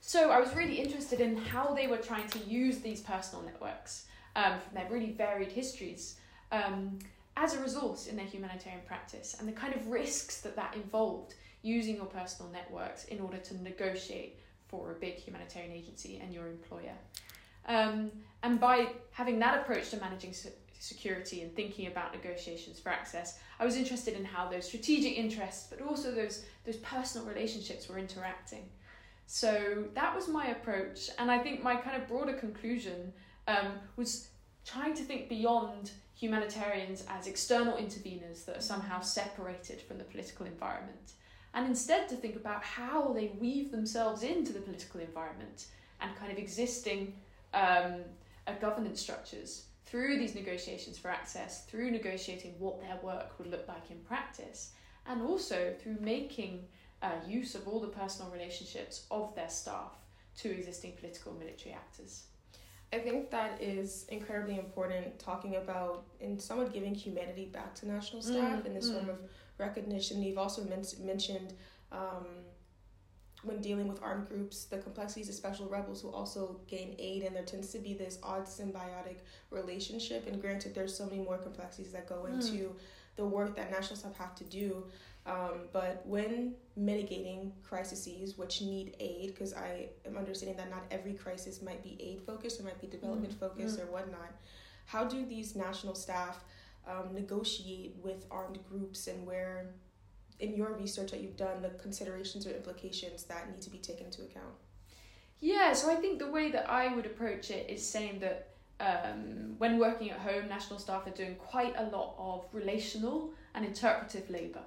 So 0.00 0.30
I 0.30 0.40
was 0.40 0.54
really 0.54 0.76
interested 0.76 1.20
in 1.20 1.36
how 1.36 1.74
they 1.74 1.88
were 1.88 1.98
trying 1.98 2.28
to 2.28 2.38
use 2.38 2.78
these 2.78 3.00
personal 3.00 3.44
networks 3.44 4.06
um, 4.34 4.58
from 4.60 4.74
their 4.74 4.88
really 4.90 5.12
varied 5.12 5.52
histories 5.52 6.16
um, 6.52 6.98
as 7.36 7.54
a 7.54 7.60
resource 7.60 8.06
in 8.06 8.16
their 8.16 8.26
humanitarian 8.26 8.82
practice 8.86 9.36
and 9.38 9.48
the 9.48 9.52
kind 9.52 9.74
of 9.74 9.86
risks 9.88 10.40
that 10.40 10.56
that 10.56 10.74
involved 10.74 11.34
using 11.62 11.96
your 11.96 12.06
personal 12.06 12.50
networks 12.50 13.04
in 13.06 13.20
order 13.20 13.38
to 13.38 13.62
negotiate 13.62 14.38
for 14.68 14.92
a 14.92 14.94
big 14.94 15.14
humanitarian 15.14 15.72
agency 15.72 16.18
and 16.22 16.32
your 16.32 16.46
employer. 16.48 16.94
Um, 17.66 18.10
and 18.42 18.60
by 18.60 18.88
having 19.10 19.38
that 19.40 19.60
approach 19.60 19.90
to 19.90 19.96
managing 19.98 20.32
se- 20.32 20.52
security 20.78 21.42
and 21.42 21.54
thinking 21.54 21.88
about 21.88 22.14
negotiations 22.14 22.78
for 22.78 22.90
access, 22.90 23.38
I 23.58 23.64
was 23.64 23.76
interested 23.76 24.14
in 24.14 24.24
how 24.24 24.48
those 24.48 24.66
strategic 24.66 25.18
interests, 25.18 25.66
but 25.68 25.80
also 25.80 26.12
those 26.12 26.44
those 26.64 26.76
personal 26.76 27.26
relationships 27.26 27.88
were 27.88 27.98
interacting. 27.98 28.68
So 29.26 29.84
that 29.94 30.14
was 30.14 30.28
my 30.28 30.48
approach, 30.48 31.10
and 31.18 31.30
I 31.30 31.38
think 31.38 31.62
my 31.62 31.74
kind 31.74 32.00
of 32.00 32.06
broader 32.06 32.34
conclusion 32.34 33.12
um, 33.48 33.72
was 33.96 34.28
trying 34.64 34.94
to 34.94 35.02
think 35.02 35.28
beyond 35.28 35.90
humanitarians 36.16 37.04
as 37.08 37.26
external 37.26 37.76
interveners 37.76 38.44
that 38.46 38.56
are 38.56 38.62
somehow 38.62 39.00
separated 39.00 39.80
from 39.82 39.98
the 39.98 40.04
political 40.04 40.46
environment, 40.46 41.12
and 41.54 41.66
instead 41.66 42.08
to 42.08 42.16
think 42.16 42.36
about 42.36 42.62
how 42.62 43.12
they 43.12 43.32
weave 43.38 43.70
themselves 43.70 44.22
into 44.22 44.52
the 44.52 44.60
political 44.60 45.00
environment 45.00 45.66
and 46.00 46.16
kind 46.16 46.32
of 46.32 46.38
existing 46.38 47.14
um, 47.54 48.00
uh, 48.46 48.52
governance 48.60 49.00
structures 49.00 49.64
through 49.84 50.18
these 50.18 50.34
negotiations 50.34 50.98
for 50.98 51.10
access, 51.10 51.64
through 51.64 51.90
negotiating 51.90 52.54
what 52.58 52.80
their 52.80 52.98
work 53.02 53.38
would 53.38 53.50
look 53.50 53.68
like 53.68 53.90
in 53.90 53.98
practice, 53.98 54.72
and 55.06 55.22
also 55.22 55.72
through 55.80 55.96
making 56.00 56.64
uh, 57.02 57.12
use 57.26 57.54
of 57.54 57.68
all 57.68 57.80
the 57.80 57.86
personal 57.88 58.30
relationships 58.32 59.06
of 59.10 59.34
their 59.34 59.48
staff 59.48 59.92
to 60.36 60.50
existing 60.50 60.92
political 60.98 61.32
and 61.32 61.40
military 61.40 61.74
actors. 61.74 62.24
I 62.92 62.98
think 62.98 63.30
that 63.30 63.60
is 63.60 64.06
incredibly 64.08 64.58
important 64.58 65.18
talking 65.18 65.56
about 65.56 66.04
and 66.20 66.40
somewhat 66.40 66.72
giving 66.72 66.94
humanity 66.94 67.46
back 67.46 67.74
to 67.76 67.88
national 67.88 68.22
staff 68.22 68.62
mm, 68.62 68.66
in 68.66 68.74
this 68.74 68.88
mm. 68.88 68.94
form 68.94 69.10
of 69.10 69.18
recognition. 69.58 70.22
You've 70.22 70.38
also 70.38 70.62
men- 70.64 70.84
mentioned 71.00 71.54
um, 71.90 72.26
when 73.42 73.60
dealing 73.60 73.88
with 73.88 74.02
armed 74.02 74.28
groups, 74.28 74.64
the 74.64 74.78
complexities 74.78 75.28
of 75.28 75.34
special 75.34 75.66
rebels 75.66 76.00
who 76.00 76.10
also 76.10 76.60
gain 76.68 76.94
aid, 76.98 77.22
and 77.22 77.34
there 77.34 77.44
tends 77.44 77.70
to 77.72 77.78
be 77.78 77.94
this 77.94 78.18
odd 78.22 78.44
symbiotic 78.44 79.18
relationship. 79.50 80.26
And 80.26 80.40
granted, 80.40 80.74
there's 80.74 80.96
so 80.96 81.06
many 81.06 81.18
more 81.18 81.38
complexities 81.38 81.92
that 81.92 82.08
go 82.08 82.20
hmm. 82.26 82.34
into 82.34 82.52
mm. 82.52 82.72
the 83.16 83.24
work 83.24 83.56
that 83.56 83.70
national 83.70 83.96
staff 83.96 84.16
have 84.16 84.34
to 84.36 84.44
do. 84.44 84.84
Um, 85.26 85.68
but 85.72 86.02
when 86.06 86.54
mitigating 86.76 87.52
crises 87.64 88.38
which 88.38 88.62
need 88.62 88.94
aid, 89.00 89.28
because 89.28 89.54
I 89.54 89.88
am 90.06 90.16
understanding 90.16 90.56
that 90.58 90.70
not 90.70 90.84
every 90.90 91.14
crisis 91.14 91.62
might 91.62 91.82
be 91.82 91.96
aid 92.00 92.22
focused, 92.24 92.60
or 92.60 92.64
might 92.64 92.80
be 92.80 92.86
development 92.86 93.34
mm. 93.34 93.40
focused, 93.40 93.80
or 93.80 93.86
whatnot. 93.86 94.32
How 94.84 95.04
do 95.04 95.26
these 95.26 95.56
national 95.56 95.96
staff 95.96 96.44
um, 96.86 97.12
negotiate 97.12 97.96
with 98.02 98.24
armed 98.30 98.60
groups, 98.68 99.08
and 99.08 99.26
where 99.26 99.74
in 100.38 100.54
your 100.54 100.74
research 100.74 101.10
that 101.10 101.20
you've 101.20 101.36
done 101.36 101.62
the 101.62 101.70
considerations 101.70 102.46
or 102.46 102.50
implications 102.50 103.24
that 103.24 103.50
need 103.50 103.62
to 103.62 103.70
be 103.70 103.78
taken 103.78 104.06
into 104.06 104.22
account? 104.22 104.54
Yeah, 105.40 105.72
so 105.72 105.90
I 105.90 105.96
think 105.96 106.18
the 106.18 106.30
way 106.30 106.50
that 106.52 106.70
I 106.70 106.94
would 106.94 107.06
approach 107.06 107.50
it 107.50 107.68
is 107.68 107.86
saying 107.86 108.20
that 108.20 108.50
um, 108.78 109.54
when 109.58 109.78
working 109.78 110.10
at 110.10 110.18
home, 110.18 110.48
national 110.48 110.78
staff 110.78 111.06
are 111.06 111.10
doing 111.10 111.34
quite 111.36 111.74
a 111.76 111.84
lot 111.84 112.14
of 112.18 112.44
relational 112.52 113.32
and 113.54 113.64
interpretive 113.64 114.28
labour. 114.30 114.62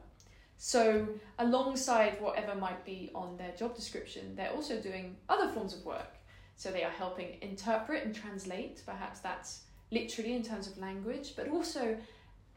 So, 0.61 1.07
alongside 1.39 2.19
whatever 2.19 2.53
might 2.53 2.83
be 2.83 3.11
on 3.15 3.37
their 3.37 3.53
job 3.55 3.77
description, 3.77 4.35
they're 4.35 4.51
also 4.51 4.81
doing 4.81 5.15
other 5.29 5.47
forms 5.47 5.73
of 5.73 5.85
work. 5.85 6.17
So, 6.57 6.69
they 6.69 6.83
are 6.83 6.91
helping 6.91 7.37
interpret 7.41 8.03
and 8.03 8.13
translate, 8.13 8.83
perhaps 8.85 9.21
that's 9.21 9.61
literally 9.89 10.33
in 10.33 10.43
terms 10.43 10.67
of 10.67 10.77
language, 10.77 11.33
but 11.37 11.47
also 11.47 11.97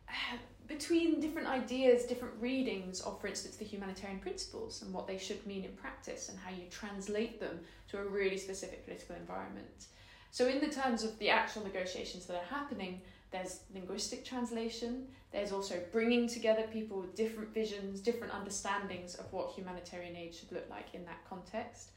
uh, 0.09 0.37
between 0.66 1.21
different 1.21 1.47
ideas, 1.47 2.04
different 2.04 2.35
readings 2.40 3.00
of, 3.02 3.21
for 3.21 3.28
instance, 3.28 3.54
the 3.54 3.64
humanitarian 3.64 4.18
principles 4.18 4.82
and 4.82 4.92
what 4.92 5.06
they 5.06 5.16
should 5.16 5.47
mean 5.47 5.64
in 5.64 5.73
practice 5.75 6.28
and 6.28 6.37
how 6.40 6.50
you 6.50 6.64
translate 6.71 7.38
them 7.38 7.61
to 7.87 7.99
a 7.99 8.04
really 8.04 8.37
specific 8.37 8.85
political 8.85 9.14
environment. 9.14 9.87
So, 10.32 10.49
in 10.49 10.59
the 10.59 10.75
terms 10.75 11.04
of 11.04 11.16
the 11.21 11.30
actual 11.30 11.62
negotiations 11.62 12.26
that 12.26 12.35
are 12.35 12.59
happening, 12.59 13.00
there's 13.33 13.61
linguistic 13.75 14.25
translation, 14.25 15.07
there's 15.33 15.51
also 15.51 15.81
bringing 15.91 16.29
together 16.29 16.65
people 16.73 17.01
with 17.01 17.17
different 17.17 17.53
visions, 17.53 18.01
different 18.01 18.33
understandings 18.35 19.15
of 19.15 19.33
what 19.33 19.51
humanitarian 19.51 20.15
aid 20.15 20.35
should 20.35 20.53
look 20.53 20.69
like 20.69 20.95
in 20.95 21.05
that 21.07 21.19
context. 21.29 21.91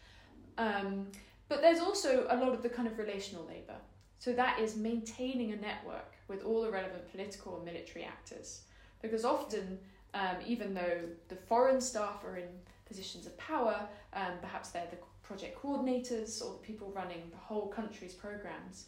Um, 0.57 1.07
but 1.49 1.61
there's 1.61 1.79
also 1.79 2.25
a 2.29 2.37
lot 2.37 2.53
of 2.53 2.63
the 2.63 2.69
kind 2.69 2.87
of 2.87 2.97
relational 2.97 3.45
labour. 3.45 3.75
So, 4.17 4.31
that 4.33 4.59
is 4.59 4.77
maintaining 4.77 5.51
a 5.51 5.57
network 5.57 6.13
with 6.27 6.43
all 6.43 6.61
the 6.61 6.71
relevant 6.71 7.11
political 7.11 7.57
and 7.57 7.65
military 7.65 8.05
actors. 8.05 8.61
Because 9.01 9.25
often, 9.25 9.77
um, 10.13 10.37
even 10.47 10.73
though 10.73 11.01
the 11.27 11.35
foreign 11.35 11.81
staff 11.81 12.23
are 12.23 12.37
in 12.37 12.47
positions 12.85 13.27
of 13.27 13.37
power, 13.37 13.87
um, 14.13 14.31
perhaps 14.41 14.69
they're 14.69 14.87
the 14.89 14.97
project 15.21 15.61
coordinators 15.61 16.43
or 16.43 16.53
the 16.53 16.65
people 16.65 16.91
running 16.95 17.29
the 17.31 17.37
whole 17.37 17.67
country's 17.67 18.13
programs, 18.13 18.85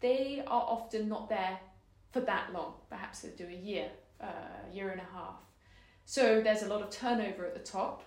they 0.00 0.42
are 0.46 0.62
often 0.62 1.08
not 1.08 1.28
there 1.28 1.58
for 2.10 2.20
that 2.20 2.52
long. 2.52 2.74
Perhaps 2.88 3.20
they 3.20 3.30
do 3.30 3.46
a 3.46 3.56
year, 3.56 3.88
a 4.20 4.26
uh, 4.26 4.30
year 4.72 4.90
and 4.90 5.00
a 5.00 5.16
half. 5.16 5.36
So 6.04 6.40
there's 6.40 6.62
a 6.62 6.68
lot 6.68 6.82
of 6.82 6.90
turnover 6.90 7.44
at 7.44 7.54
the 7.54 7.60
top, 7.60 8.02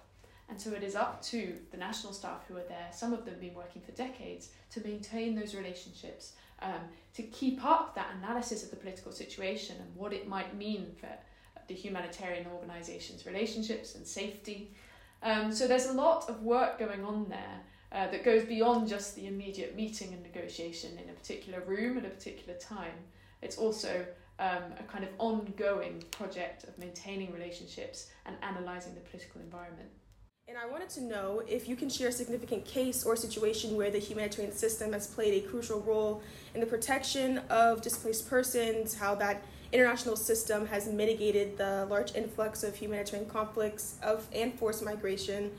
and 0.49 0.59
so 0.59 0.71
it 0.71 0.83
is 0.83 0.95
up 0.95 1.21
to 1.23 1.55
the 1.71 1.77
national 1.77 2.13
staff 2.13 2.41
who 2.47 2.57
are 2.57 2.63
there, 2.63 2.89
some 2.91 3.13
of 3.13 3.25
them 3.25 3.35
been 3.39 3.53
working 3.53 3.81
for 3.81 3.91
decades, 3.91 4.49
to 4.71 4.81
maintain 4.81 5.35
those 5.35 5.55
relationships 5.55 6.33
um, 6.61 6.81
to 7.13 7.23
keep 7.23 7.63
up 7.63 7.95
that 7.95 8.13
analysis 8.17 8.63
of 8.63 8.69
the 8.69 8.75
political 8.75 9.11
situation 9.11 9.75
and 9.79 9.95
what 9.95 10.13
it 10.13 10.27
might 10.27 10.55
mean 10.55 10.91
for 10.99 11.09
the 11.67 11.73
humanitarian 11.73 12.47
organisations' 12.53 13.25
relationships 13.25 13.95
and 13.95 14.05
safety. 14.05 14.73
Um, 15.23 15.51
so 15.51 15.67
there's 15.67 15.87
a 15.87 15.93
lot 15.93 16.29
of 16.29 16.41
work 16.41 16.79
going 16.79 17.03
on 17.03 17.29
there 17.29 17.61
uh, 17.91 18.07
that 18.11 18.23
goes 18.23 18.43
beyond 18.43 18.87
just 18.87 19.15
the 19.15 19.27
immediate 19.27 19.75
meeting 19.75 20.13
and 20.13 20.23
negotiation 20.23 20.97
in 20.97 21.09
a 21.09 21.13
particular 21.13 21.61
room 21.61 21.97
at 21.97 22.05
a 22.05 22.09
particular 22.09 22.57
time. 22.57 22.93
It's 23.41 23.57
also 23.57 24.05
um, 24.39 24.63
a 24.79 24.83
kind 24.83 25.03
of 25.03 25.09
ongoing 25.19 26.03
project 26.11 26.63
of 26.63 26.77
maintaining 26.77 27.31
relationships 27.31 28.07
and 28.25 28.35
analysing 28.41 28.95
the 28.95 29.01
political 29.01 29.41
environment. 29.41 29.89
And 30.47 30.57
I 30.57 30.65
wanted 30.65 30.89
to 30.89 31.01
know 31.01 31.43
if 31.47 31.69
you 31.69 31.75
can 31.75 31.89
share 31.89 32.09
a 32.09 32.11
significant 32.11 32.65
case 32.65 33.05
or 33.05 33.15
situation 33.15 33.77
where 33.77 33.91
the 33.91 33.99
humanitarian 33.99 34.53
system 34.53 34.91
has 34.91 35.07
played 35.07 35.43
a 35.43 35.47
crucial 35.47 35.79
role 35.81 36.21
in 36.53 36.59
the 36.59 36.65
protection 36.65 37.37
of 37.49 37.81
displaced 37.81 38.29
persons, 38.29 38.95
how 38.95 39.15
that 39.15 39.43
international 39.71 40.17
system 40.17 40.65
has 40.65 40.87
mitigated 40.87 41.57
the 41.57 41.87
large 41.89 42.15
influx 42.15 42.63
of 42.63 42.75
humanitarian 42.75 43.29
conflicts 43.29 43.97
of 44.03 44.27
and 44.33 44.53
forced 44.57 44.83
migration. 44.83 45.51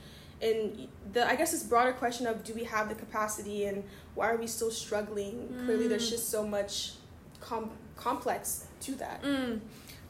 And 0.42 0.88
the 1.12 1.26
I 1.26 1.36
guess 1.36 1.52
this 1.52 1.62
broader 1.62 1.92
question 1.92 2.26
of 2.26 2.44
do 2.44 2.52
we 2.52 2.64
have 2.64 2.88
the 2.88 2.94
capacity 2.94 3.66
and 3.66 3.84
why 4.14 4.28
are 4.28 4.36
we 4.36 4.48
still 4.48 4.72
struggling? 4.72 5.48
Mm. 5.48 5.64
Clearly, 5.64 5.88
there's 5.88 6.08
mm. 6.08 6.10
just 6.10 6.28
so 6.28 6.46
much 6.46 6.94
com- 7.42 7.70
complex 7.96 8.66
to 8.80 8.94
that. 8.96 9.22
Mm. 9.22 9.60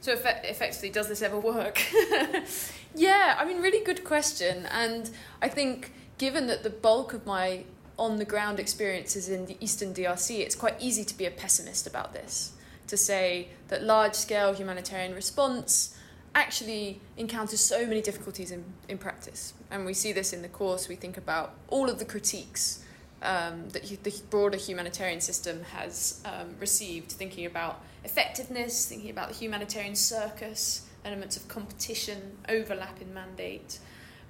So 0.00 0.12
effectively, 0.12 0.90
does 0.90 1.08
this 1.08 1.22
ever 1.22 1.38
work? 1.38 1.80
yeah, 2.94 3.36
I 3.38 3.44
mean, 3.44 3.62
really 3.62 3.84
good 3.84 4.02
question. 4.02 4.66
And 4.66 5.08
I 5.40 5.48
think 5.48 5.92
given 6.18 6.48
that 6.48 6.62
the 6.64 6.70
bulk 6.70 7.12
of 7.12 7.24
my 7.24 7.64
on 7.98 8.16
the 8.16 8.24
ground 8.24 8.58
experiences 8.58 9.28
in 9.28 9.46
the 9.46 9.56
Eastern 9.60 9.94
DRC, 9.94 10.40
it's 10.40 10.56
quite 10.56 10.74
easy 10.80 11.04
to 11.04 11.16
be 11.16 11.26
a 11.26 11.30
pessimist 11.30 11.86
about 11.86 12.12
this. 12.12 12.52
To 12.88 12.96
say 12.96 13.48
that 13.68 13.84
large 13.84 14.14
scale 14.14 14.52
humanitarian 14.52 15.14
response 15.14 15.96
actually 16.34 17.00
encounters 17.16 17.60
so 17.60 17.86
many 17.86 18.00
difficulties 18.00 18.50
in, 18.50 18.64
in 18.88 18.98
practice. 18.98 19.54
And 19.70 19.86
we 19.86 19.94
see 19.94 20.12
this 20.12 20.32
in 20.32 20.42
the 20.42 20.48
course, 20.48 20.88
we 20.88 20.96
think 20.96 21.16
about 21.16 21.54
all 21.68 21.88
of 21.88 21.98
the 21.98 22.04
critiques 22.04 22.81
um, 23.22 23.68
that 23.70 23.84
the 24.02 24.12
broader 24.30 24.56
humanitarian 24.56 25.20
system 25.20 25.62
has 25.64 26.20
um, 26.24 26.54
received, 26.58 27.12
thinking 27.12 27.46
about 27.46 27.82
effectiveness, 28.04 28.86
thinking 28.86 29.10
about 29.10 29.28
the 29.28 29.34
humanitarian 29.34 29.94
circus, 29.94 30.88
elements 31.04 31.36
of 31.36 31.48
competition, 31.48 32.36
overlap 32.48 33.00
in 33.00 33.12
mandate. 33.14 33.78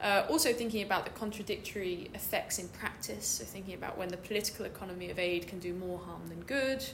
Uh, 0.01 0.27
also 0.29 0.53
thinking 0.53 0.83
about 0.83 1.05
the 1.05 1.11
contradictory 1.11 2.11
effects 2.13 2.59
in 2.59 2.69
practice, 2.69 3.27
so 3.27 3.45
thinking 3.45 3.75
about 3.75 3.97
when 3.97 4.09
the 4.09 4.17
political 4.17 4.67
economy 4.67 5.11
of 5.11 5.19
aid 5.19 5.47
can 5.47 5.59
do 5.61 5.73
more 5.75 5.99
harm 5.99 6.27
than 6.29 6.41
good. 6.43 6.85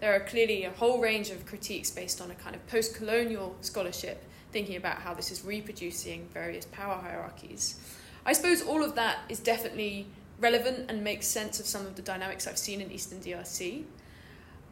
There 0.00 0.14
are 0.14 0.20
clearly 0.20 0.64
a 0.64 0.70
whole 0.70 1.00
range 1.00 1.30
of 1.30 1.46
critiques 1.46 1.90
based 1.90 2.20
on 2.20 2.30
a 2.30 2.34
kind 2.34 2.54
of 2.54 2.66
post 2.66 2.94
colonial 2.94 3.56
scholarship, 3.60 4.22
thinking 4.52 4.76
about 4.76 4.98
how 4.98 5.14
this 5.14 5.30
is 5.30 5.44
reproducing 5.44 6.28
various 6.32 6.66
power 6.66 6.96
hierarchies. 6.96 7.78
I 8.26 8.34
suppose 8.34 8.62
all 8.62 8.82
of 8.82 8.94
that 8.96 9.20
is 9.28 9.40
definitely 9.40 10.06
relevant 10.40 10.90
and 10.90 11.04
makes 11.04 11.26
sense 11.26 11.60
of 11.60 11.66
some 11.66 11.86
of 11.86 11.96
the 11.96 12.02
dynamics 12.02 12.46
I've 12.46 12.58
seen 12.58 12.80
in 12.80 12.90
Eastern 12.90 13.20
DRC. 13.20 13.84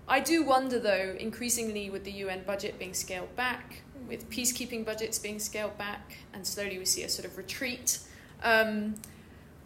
I 0.09 0.21
do 0.21 0.43
wonder, 0.43 0.79
though, 0.79 1.17
increasingly 1.21 1.91
with 1.91 2.05
the 2.05 2.13
UN 2.13 2.43
budget 2.47 2.79
being 2.79 2.95
scaled 2.95 3.37
back, 3.37 3.83
with 4.09 4.31
peacekeeping 4.31 4.85
budgets 4.85 5.19
being 5.19 5.39
scaled 5.39 5.77
back, 5.77 6.17
and 6.33 6.47
slowly 6.47 6.79
we 6.79 6.87
see 6.87 7.03
a 7.03 7.09
sort 7.09 7.27
of 7.27 7.37
retreat. 7.37 7.99
Um, 8.43 8.95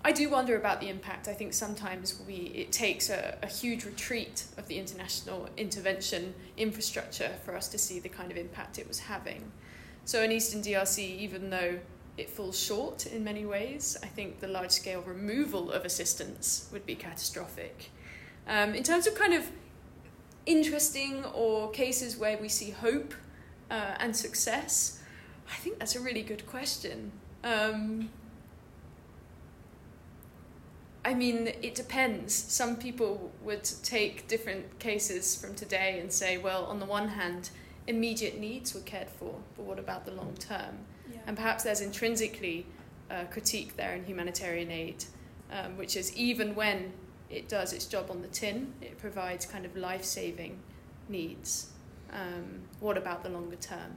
I 0.04 0.10
do 0.10 0.28
wonder 0.28 0.56
about 0.56 0.80
the 0.80 0.88
impact. 0.88 1.28
I 1.28 1.32
think 1.32 1.52
sometimes 1.52 2.20
we 2.26 2.34
it 2.34 2.72
takes 2.72 3.08
a, 3.08 3.38
a 3.40 3.46
huge 3.46 3.84
retreat 3.84 4.46
of 4.58 4.66
the 4.66 4.78
international 4.78 5.48
intervention 5.56 6.34
infrastructure 6.56 7.30
for 7.44 7.54
us 7.54 7.68
to 7.68 7.78
see 7.78 8.00
the 8.00 8.08
kind 8.08 8.32
of 8.32 8.36
impact 8.36 8.78
it 8.78 8.88
was 8.88 8.98
having. 8.98 9.52
So 10.04 10.22
in 10.22 10.32
Eastern 10.32 10.60
DRC, 10.60 10.98
even 10.98 11.50
though 11.50 11.78
it 12.16 12.28
falls 12.28 12.58
short 12.58 13.06
in 13.06 13.24
many 13.24 13.46
ways, 13.46 13.96
I 14.02 14.06
think 14.06 14.40
the 14.40 14.48
large 14.48 14.70
scale 14.70 15.02
removal 15.02 15.70
of 15.72 15.84
assistance 15.84 16.68
would 16.72 16.84
be 16.84 16.94
catastrophic. 16.94 17.90
Um, 18.46 18.74
in 18.74 18.82
terms 18.82 19.06
of 19.06 19.14
kind 19.14 19.32
of 19.32 19.50
interesting 20.44 21.24
or 21.26 21.70
cases 21.70 22.16
where 22.16 22.36
we 22.36 22.48
see 22.48 22.70
hope 22.70 23.14
uh, 23.70 23.94
and 23.98 24.14
success, 24.14 25.00
I 25.48 25.54
think 25.56 25.78
that's 25.78 25.96
a 25.96 26.00
really 26.00 26.22
good 26.22 26.46
question. 26.46 27.12
Um, 27.44 28.10
I 31.04 31.14
mean, 31.14 31.48
it 31.62 31.74
depends. 31.74 32.34
Some 32.34 32.76
people 32.76 33.32
would 33.42 33.64
take 33.82 34.28
different 34.28 34.78
cases 34.78 35.34
from 35.34 35.54
today 35.54 35.98
and 35.98 36.12
say, 36.12 36.38
well, 36.38 36.64
on 36.66 36.78
the 36.78 36.86
one 36.86 37.08
hand, 37.08 37.50
immediate 37.86 38.38
needs 38.38 38.74
were 38.74 38.80
cared 38.80 39.08
for, 39.08 39.34
but 39.56 39.64
what 39.64 39.78
about 39.78 40.04
the 40.04 40.12
long 40.12 40.34
term? 40.38 40.78
Yeah. 41.12 41.18
And 41.26 41.36
perhaps 41.36 41.64
there's 41.64 41.80
intrinsically 41.80 42.66
a 43.10 43.24
critique 43.26 43.76
there 43.76 43.94
in 43.94 44.04
humanitarian 44.04 44.70
aid, 44.70 45.04
um, 45.50 45.76
which 45.76 45.96
is 45.96 46.16
even 46.16 46.54
when 46.54 46.92
it 47.30 47.48
does 47.48 47.72
its 47.72 47.86
job 47.86 48.10
on 48.10 48.22
the 48.22 48.28
tin, 48.28 48.72
it 48.80 48.98
provides 48.98 49.46
kind 49.46 49.64
of 49.64 49.76
life 49.76 50.04
saving 50.04 50.58
needs. 51.08 51.70
Um, 52.12 52.60
what 52.80 52.96
about 52.98 53.22
the 53.22 53.30
longer 53.30 53.56
term? 53.56 53.96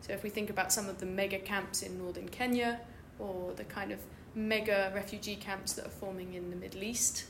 So 0.00 0.12
if 0.12 0.22
we 0.22 0.30
think 0.30 0.50
about 0.50 0.72
some 0.72 0.88
of 0.88 0.98
the 0.98 1.06
mega 1.06 1.38
camps 1.38 1.82
in 1.82 1.98
northern 1.98 2.28
Kenya 2.28 2.80
or 3.18 3.52
the 3.54 3.64
kind 3.64 3.92
of 3.92 3.98
mega 4.34 4.90
refugee 4.94 5.36
camps 5.36 5.72
that 5.74 5.86
are 5.86 5.90
forming 5.90 6.34
in 6.34 6.50
the 6.50 6.56
Middle 6.56 6.82
East. 6.82 7.24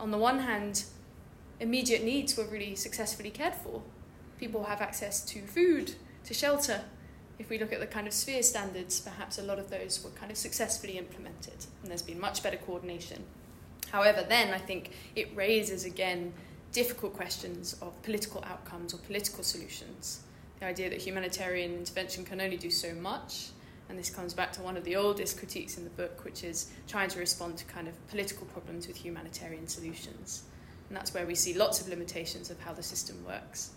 On 0.00 0.10
the 0.10 0.18
one 0.18 0.40
hand, 0.40 0.84
immediate 1.60 2.02
needs 2.02 2.36
were 2.36 2.44
really 2.44 2.74
successfully 2.74 3.30
cared 3.30 3.54
for. 3.54 3.82
People 4.44 4.64
have 4.64 4.82
access 4.82 5.24
to 5.24 5.40
food, 5.40 5.94
to 6.24 6.34
shelter. 6.34 6.82
If 7.38 7.48
we 7.48 7.58
look 7.58 7.72
at 7.72 7.80
the 7.80 7.86
kind 7.86 8.06
of 8.06 8.12
sphere 8.12 8.42
standards, 8.42 9.00
perhaps 9.00 9.38
a 9.38 9.42
lot 9.42 9.58
of 9.58 9.70
those 9.70 10.04
were 10.04 10.10
kind 10.10 10.30
of 10.30 10.36
successfully 10.36 10.98
implemented, 10.98 11.64
and 11.80 11.90
there's 11.90 12.02
been 12.02 12.20
much 12.20 12.42
better 12.42 12.58
coordination. 12.58 13.24
However, 13.90 14.22
then 14.28 14.52
I 14.52 14.58
think 14.58 14.90
it 15.16 15.34
raises 15.34 15.86
again 15.86 16.34
difficult 16.72 17.16
questions 17.16 17.74
of 17.80 18.02
political 18.02 18.44
outcomes 18.44 18.92
or 18.92 18.98
political 18.98 19.42
solutions. 19.42 20.20
The 20.60 20.66
idea 20.66 20.90
that 20.90 21.00
humanitarian 21.00 21.78
intervention 21.78 22.26
can 22.26 22.42
only 22.42 22.58
do 22.58 22.68
so 22.68 22.92
much, 22.92 23.46
and 23.88 23.98
this 23.98 24.10
comes 24.10 24.34
back 24.34 24.52
to 24.52 24.60
one 24.60 24.76
of 24.76 24.84
the 24.84 24.96
oldest 24.96 25.38
critiques 25.38 25.78
in 25.78 25.84
the 25.84 25.90
book, 26.02 26.22
which 26.22 26.44
is 26.44 26.70
trying 26.86 27.08
to 27.08 27.18
respond 27.18 27.56
to 27.56 27.64
kind 27.64 27.88
of 27.88 28.08
political 28.08 28.46
problems 28.48 28.88
with 28.88 28.96
humanitarian 28.98 29.66
solutions. 29.66 30.42
And 30.90 30.98
that's 30.98 31.14
where 31.14 31.24
we 31.24 31.34
see 31.34 31.54
lots 31.54 31.80
of 31.80 31.88
limitations 31.88 32.50
of 32.50 32.60
how 32.60 32.74
the 32.74 32.82
system 32.82 33.24
works. 33.24 33.70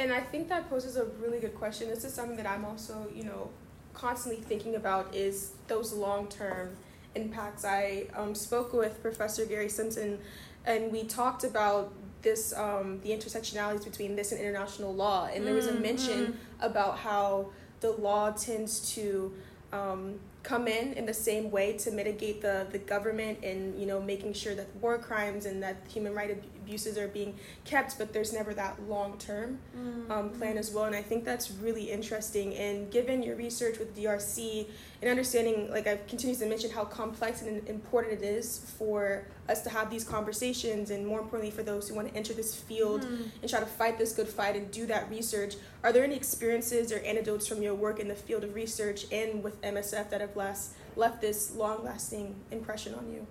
And 0.00 0.14
I 0.14 0.20
think 0.20 0.48
that 0.48 0.70
poses 0.70 0.96
a 0.96 1.04
really 1.20 1.40
good 1.40 1.54
question. 1.54 1.90
This 1.90 2.04
is 2.04 2.14
something 2.14 2.38
that 2.38 2.46
I'm 2.46 2.64
also, 2.64 3.06
you 3.14 3.22
know, 3.22 3.50
constantly 3.92 4.40
thinking 4.40 4.74
about 4.74 5.14
is 5.14 5.52
those 5.68 5.92
long-term 5.92 6.74
impacts. 7.14 7.66
I 7.66 8.06
um, 8.16 8.34
spoke 8.34 8.72
with 8.72 9.02
Professor 9.02 9.44
Gerry 9.44 9.68
Simpson, 9.68 10.18
and 10.64 10.90
we 10.90 11.04
talked 11.04 11.44
about 11.44 11.92
this 12.22 12.54
um, 12.56 13.00
the 13.02 13.10
intersectionalities 13.10 13.84
between 13.84 14.16
this 14.16 14.32
and 14.32 14.40
international 14.40 14.94
law. 14.94 15.28
And 15.30 15.46
there 15.46 15.54
was 15.54 15.66
a 15.66 15.74
mention 15.74 16.28
mm-hmm. 16.28 16.64
about 16.64 16.96
how 16.96 17.50
the 17.80 17.90
law 17.90 18.30
tends 18.30 18.94
to 18.94 19.34
um, 19.70 20.18
come 20.42 20.66
in 20.66 20.94
in 20.94 21.04
the 21.04 21.14
same 21.14 21.50
way 21.50 21.74
to 21.74 21.90
mitigate 21.90 22.40
the, 22.40 22.66
the 22.70 22.78
government 22.78 23.38
and 23.42 23.78
you 23.78 23.86
know 23.86 24.00
making 24.00 24.32
sure 24.32 24.54
that 24.54 24.74
war 24.76 24.96
crimes 24.96 25.44
and 25.44 25.62
that 25.62 25.76
human 25.88 26.14
rights 26.14 26.42
abuses 26.70 26.96
are 26.96 27.08
being 27.08 27.34
kept 27.64 27.98
but 27.98 28.12
there's 28.12 28.32
never 28.32 28.54
that 28.54 28.80
long 28.88 29.18
term 29.18 29.58
mm-hmm. 29.76 30.10
um, 30.10 30.30
plan 30.30 30.56
as 30.56 30.70
well. 30.72 30.84
And 30.84 30.94
i 30.94 31.02
think 31.02 31.24
that's 31.24 31.50
really 31.50 31.90
interesting. 31.90 32.54
And 32.54 32.90
given 32.90 33.22
your 33.22 33.36
research 33.36 33.78
with 33.78 33.96
drc 33.96 34.66
and 35.02 35.10
understanding 35.10 35.70
like 35.70 35.86
i've 35.86 36.06
continued 36.06 36.38
to 36.38 36.46
mention 36.46 36.70
how 36.70 36.84
complex 36.84 37.42
and 37.42 37.68
important 37.68 38.22
it 38.22 38.24
is 38.24 38.72
for 38.78 39.26
us 39.48 39.62
to 39.62 39.70
have 39.70 39.90
these 39.90 40.04
conversations 40.04 40.90
and 40.90 41.04
more 41.04 41.20
importantly 41.20 41.50
for 41.50 41.64
those 41.64 41.88
who 41.88 41.94
want 41.96 42.08
to 42.08 42.14
enter 42.14 42.32
this 42.32 42.54
field 42.54 43.02
mm. 43.02 43.28
and 43.40 43.50
try 43.50 43.58
to 43.58 43.66
fight 43.66 43.98
this 43.98 44.12
good 44.12 44.28
fight 44.28 44.54
and 44.54 44.70
do 44.70 44.86
that 44.86 45.10
research 45.10 45.56
are 45.82 45.92
there 45.92 46.04
any 46.04 46.14
experiences 46.14 46.92
or 46.92 46.98
anecdotes 46.98 47.46
from 47.46 47.62
your 47.62 47.74
work 47.74 47.98
in 47.98 48.06
the 48.06 48.14
field 48.14 48.44
of 48.44 48.54
research 48.54 49.06
and 49.10 49.42
with 49.42 49.60
msf 49.62 50.08
that 50.10 50.20
have 50.20 50.36
last, 50.36 50.74
left 50.94 51.20
this 51.20 51.54
long 51.56 51.82
lasting 51.82 52.34
impression 52.50 52.94
on 52.94 53.10
you? 53.12 53.26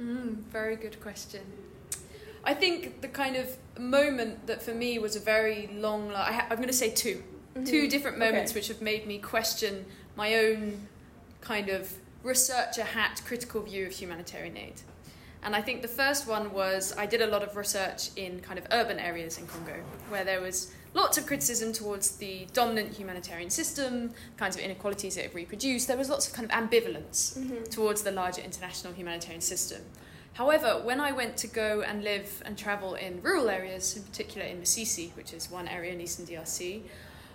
Mm, 0.00 0.36
very 0.44 0.76
good 0.76 1.00
question 1.00 1.40
I 2.44 2.54
think 2.54 3.00
the 3.00 3.08
kind 3.08 3.36
of 3.36 3.56
moment 3.78 4.46
that 4.46 4.62
for 4.62 4.74
me 4.74 4.98
was 4.98 5.16
a 5.16 5.20
very 5.20 5.68
long. 5.72 6.12
I 6.12 6.46
am 6.50 6.56
going 6.56 6.68
to 6.68 6.72
say 6.72 6.90
2 6.90 7.14
mm-hmm. 7.14 7.64
two 7.64 7.88
different 7.88 8.18
moments 8.18 8.52
okay. 8.52 8.58
which 8.58 8.68
have 8.68 8.82
made 8.82 9.06
me 9.06 9.18
question 9.18 9.86
my 10.16 10.36
own 10.36 10.86
kind 11.40 11.68
of 11.68 11.92
researcher 12.22 12.84
hat 12.84 13.22
critical 13.26 13.62
view 13.62 13.86
of 13.86 13.92
humanitarian 13.92 14.56
aid. 14.56 14.80
And 15.42 15.54
I 15.54 15.60
think 15.60 15.82
the 15.82 15.88
first 15.88 16.26
one 16.26 16.52
was 16.52 16.94
I 16.96 17.04
did 17.04 17.20
a 17.20 17.26
lot 17.26 17.42
of 17.42 17.54
research 17.56 18.10
in 18.16 18.40
kind 18.40 18.58
of 18.58 18.66
urban 18.70 18.98
areas 18.98 19.36
in 19.36 19.46
Congo 19.46 19.74
where 20.08 20.24
there 20.24 20.40
was 20.40 20.72
lots 20.94 21.18
of 21.18 21.26
criticism 21.26 21.72
towards 21.72 22.16
the 22.16 22.46
dominant 22.54 22.94
humanitarian 22.94 23.50
system, 23.50 24.12
kinds 24.38 24.56
of 24.56 24.62
inequalities 24.62 25.16
that 25.16 25.26
it 25.26 25.34
reproduced. 25.34 25.86
There 25.86 25.98
was 25.98 26.08
lots 26.08 26.26
of 26.28 26.32
kind 26.32 26.50
of 26.50 26.56
ambivalence 26.56 27.38
mm-hmm. 27.38 27.64
towards 27.64 28.02
the 28.02 28.12
larger 28.12 28.40
international 28.40 28.94
humanitarian 28.94 29.42
system. 29.42 29.82
However, 30.34 30.80
when 30.82 31.00
I 31.00 31.12
went 31.12 31.36
to 31.38 31.46
go 31.46 31.82
and 31.82 32.02
live 32.02 32.42
and 32.44 32.58
travel 32.58 32.94
in 32.94 33.22
rural 33.22 33.48
areas, 33.48 33.96
in 33.96 34.02
particular 34.02 34.44
in 34.44 34.60
Masisi, 34.60 35.14
which 35.16 35.32
is 35.32 35.48
one 35.48 35.68
area 35.68 35.92
in 35.92 36.00
eastern 36.00 36.26
DRC, 36.26 36.82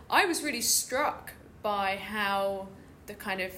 I 0.09 0.25
was 0.25 0.43
really 0.43 0.61
struck 0.61 1.31
by 1.61 1.95
how 1.95 2.67
the 3.07 3.13
kind 3.13 3.39
of 3.39 3.53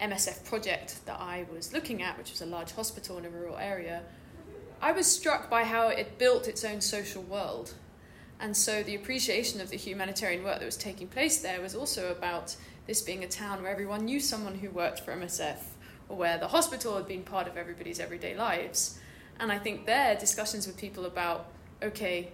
MSF 0.00 0.44
project 0.44 1.04
that 1.06 1.20
I 1.20 1.44
was 1.52 1.72
looking 1.72 2.02
at, 2.02 2.16
which 2.16 2.30
was 2.30 2.40
a 2.40 2.46
large 2.46 2.70
hospital 2.70 3.18
in 3.18 3.24
a 3.24 3.30
rural 3.30 3.56
area, 3.58 4.02
I 4.80 4.92
was 4.92 5.10
struck 5.10 5.50
by 5.50 5.64
how 5.64 5.88
it 5.88 6.16
built 6.18 6.46
its 6.46 6.64
own 6.64 6.80
social 6.80 7.22
world. 7.22 7.74
And 8.38 8.56
so 8.56 8.84
the 8.84 8.94
appreciation 8.94 9.60
of 9.60 9.70
the 9.70 9.76
humanitarian 9.76 10.44
work 10.44 10.60
that 10.60 10.64
was 10.64 10.76
taking 10.76 11.08
place 11.08 11.40
there 11.40 11.60
was 11.60 11.74
also 11.74 12.12
about 12.12 12.54
this 12.86 13.02
being 13.02 13.24
a 13.24 13.28
town 13.28 13.60
where 13.60 13.72
everyone 13.72 14.04
knew 14.04 14.20
someone 14.20 14.54
who 14.54 14.70
worked 14.70 15.00
for 15.00 15.12
MSF 15.12 15.58
or 16.08 16.16
where 16.16 16.38
the 16.38 16.48
hospital 16.48 16.96
had 16.96 17.06
been 17.06 17.22
part 17.22 17.46
of 17.46 17.56
everybody's 17.56 18.00
everyday 18.00 18.36
lives. 18.36 18.98
And 19.40 19.52
I 19.52 19.58
think 19.58 19.86
there, 19.86 20.16
discussions 20.16 20.66
with 20.66 20.76
people 20.76 21.06
about, 21.06 21.46
okay, 21.82 22.30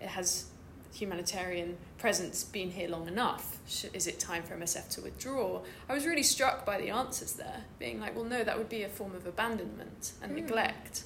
it 0.00 0.08
has 0.08 0.46
humanitarian 0.94 1.76
presence 1.98 2.44
been 2.44 2.70
here 2.70 2.88
long 2.88 3.08
enough? 3.08 3.58
Is 3.92 4.06
it 4.06 4.18
time 4.20 4.42
for 4.42 4.56
MSF 4.56 4.88
to 4.90 5.00
withdraw? 5.02 5.60
I 5.88 5.94
was 5.94 6.06
really 6.06 6.22
struck 6.22 6.64
by 6.64 6.78
the 6.78 6.90
answers 6.90 7.32
there, 7.32 7.64
being 7.78 8.00
like, 8.00 8.14
well, 8.14 8.24
no, 8.24 8.44
that 8.44 8.56
would 8.56 8.68
be 8.68 8.82
a 8.82 8.88
form 8.88 9.14
of 9.14 9.26
abandonment 9.26 10.12
and 10.22 10.32
mm. 10.32 10.36
neglect. 10.36 11.04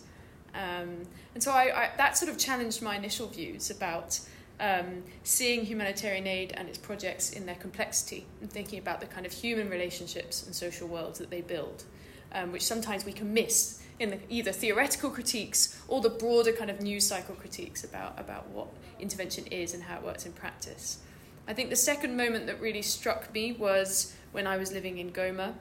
Um, 0.54 1.07
and 1.35 1.42
so 1.42 1.52
I, 1.52 1.85
I, 1.85 1.90
that 1.96 2.16
sort 2.16 2.31
of 2.31 2.38
challenged 2.38 2.83
my 2.83 2.96
initial 2.96 3.28
views 3.28 3.70
about 3.70 4.20
um, 4.61 5.04
seeing 5.22 5.64
humanitarian 5.64 6.26
aid 6.26 6.52
and 6.57 6.68
its 6.68 6.78
projects 6.78 7.31
in 7.31 7.46
their 7.46 7.54
complexity 7.54 8.26
and 8.40 8.50
thinking 8.50 8.78
about 8.78 9.00
the 9.00 9.07
kind 9.07 9.24
of 9.24 9.33
human 9.33 9.70
relationships 9.70 10.44
and 10.44 10.54
social 10.54 10.88
worlds 10.88 11.18
that 11.18 11.31
they 11.31 11.40
build 11.40 11.85
um, 12.32 12.52
which 12.52 12.64
sometimes 12.64 13.04
we 13.04 13.12
can 13.12 13.32
miss 13.32 13.82
in 13.98 14.10
the, 14.10 14.18
either 14.28 14.52
theoretical 14.52 15.10
critiques 15.10 15.80
or 15.88 16.00
the 16.00 16.10
broader 16.10 16.52
kind 16.52 16.70
of 16.70 16.80
news 16.80 17.06
cycle 17.06 17.34
critiques 17.34 17.84
about, 17.84 18.18
about 18.18 18.48
what 18.50 18.68
intervention 19.00 19.46
is 19.46 19.74
and 19.74 19.82
how 19.82 19.96
it 19.96 20.02
works 20.02 20.26
in 20.26 20.32
practice. 20.32 20.98
I 21.46 21.54
think 21.54 21.70
the 21.70 21.76
second 21.76 22.16
moment 22.16 22.46
that 22.46 22.60
really 22.60 22.82
struck 22.82 23.32
me 23.32 23.52
was 23.52 24.14
when 24.32 24.46
I 24.46 24.56
was 24.56 24.72
living 24.72 24.98
in 24.98 25.10
Goma, 25.10 25.54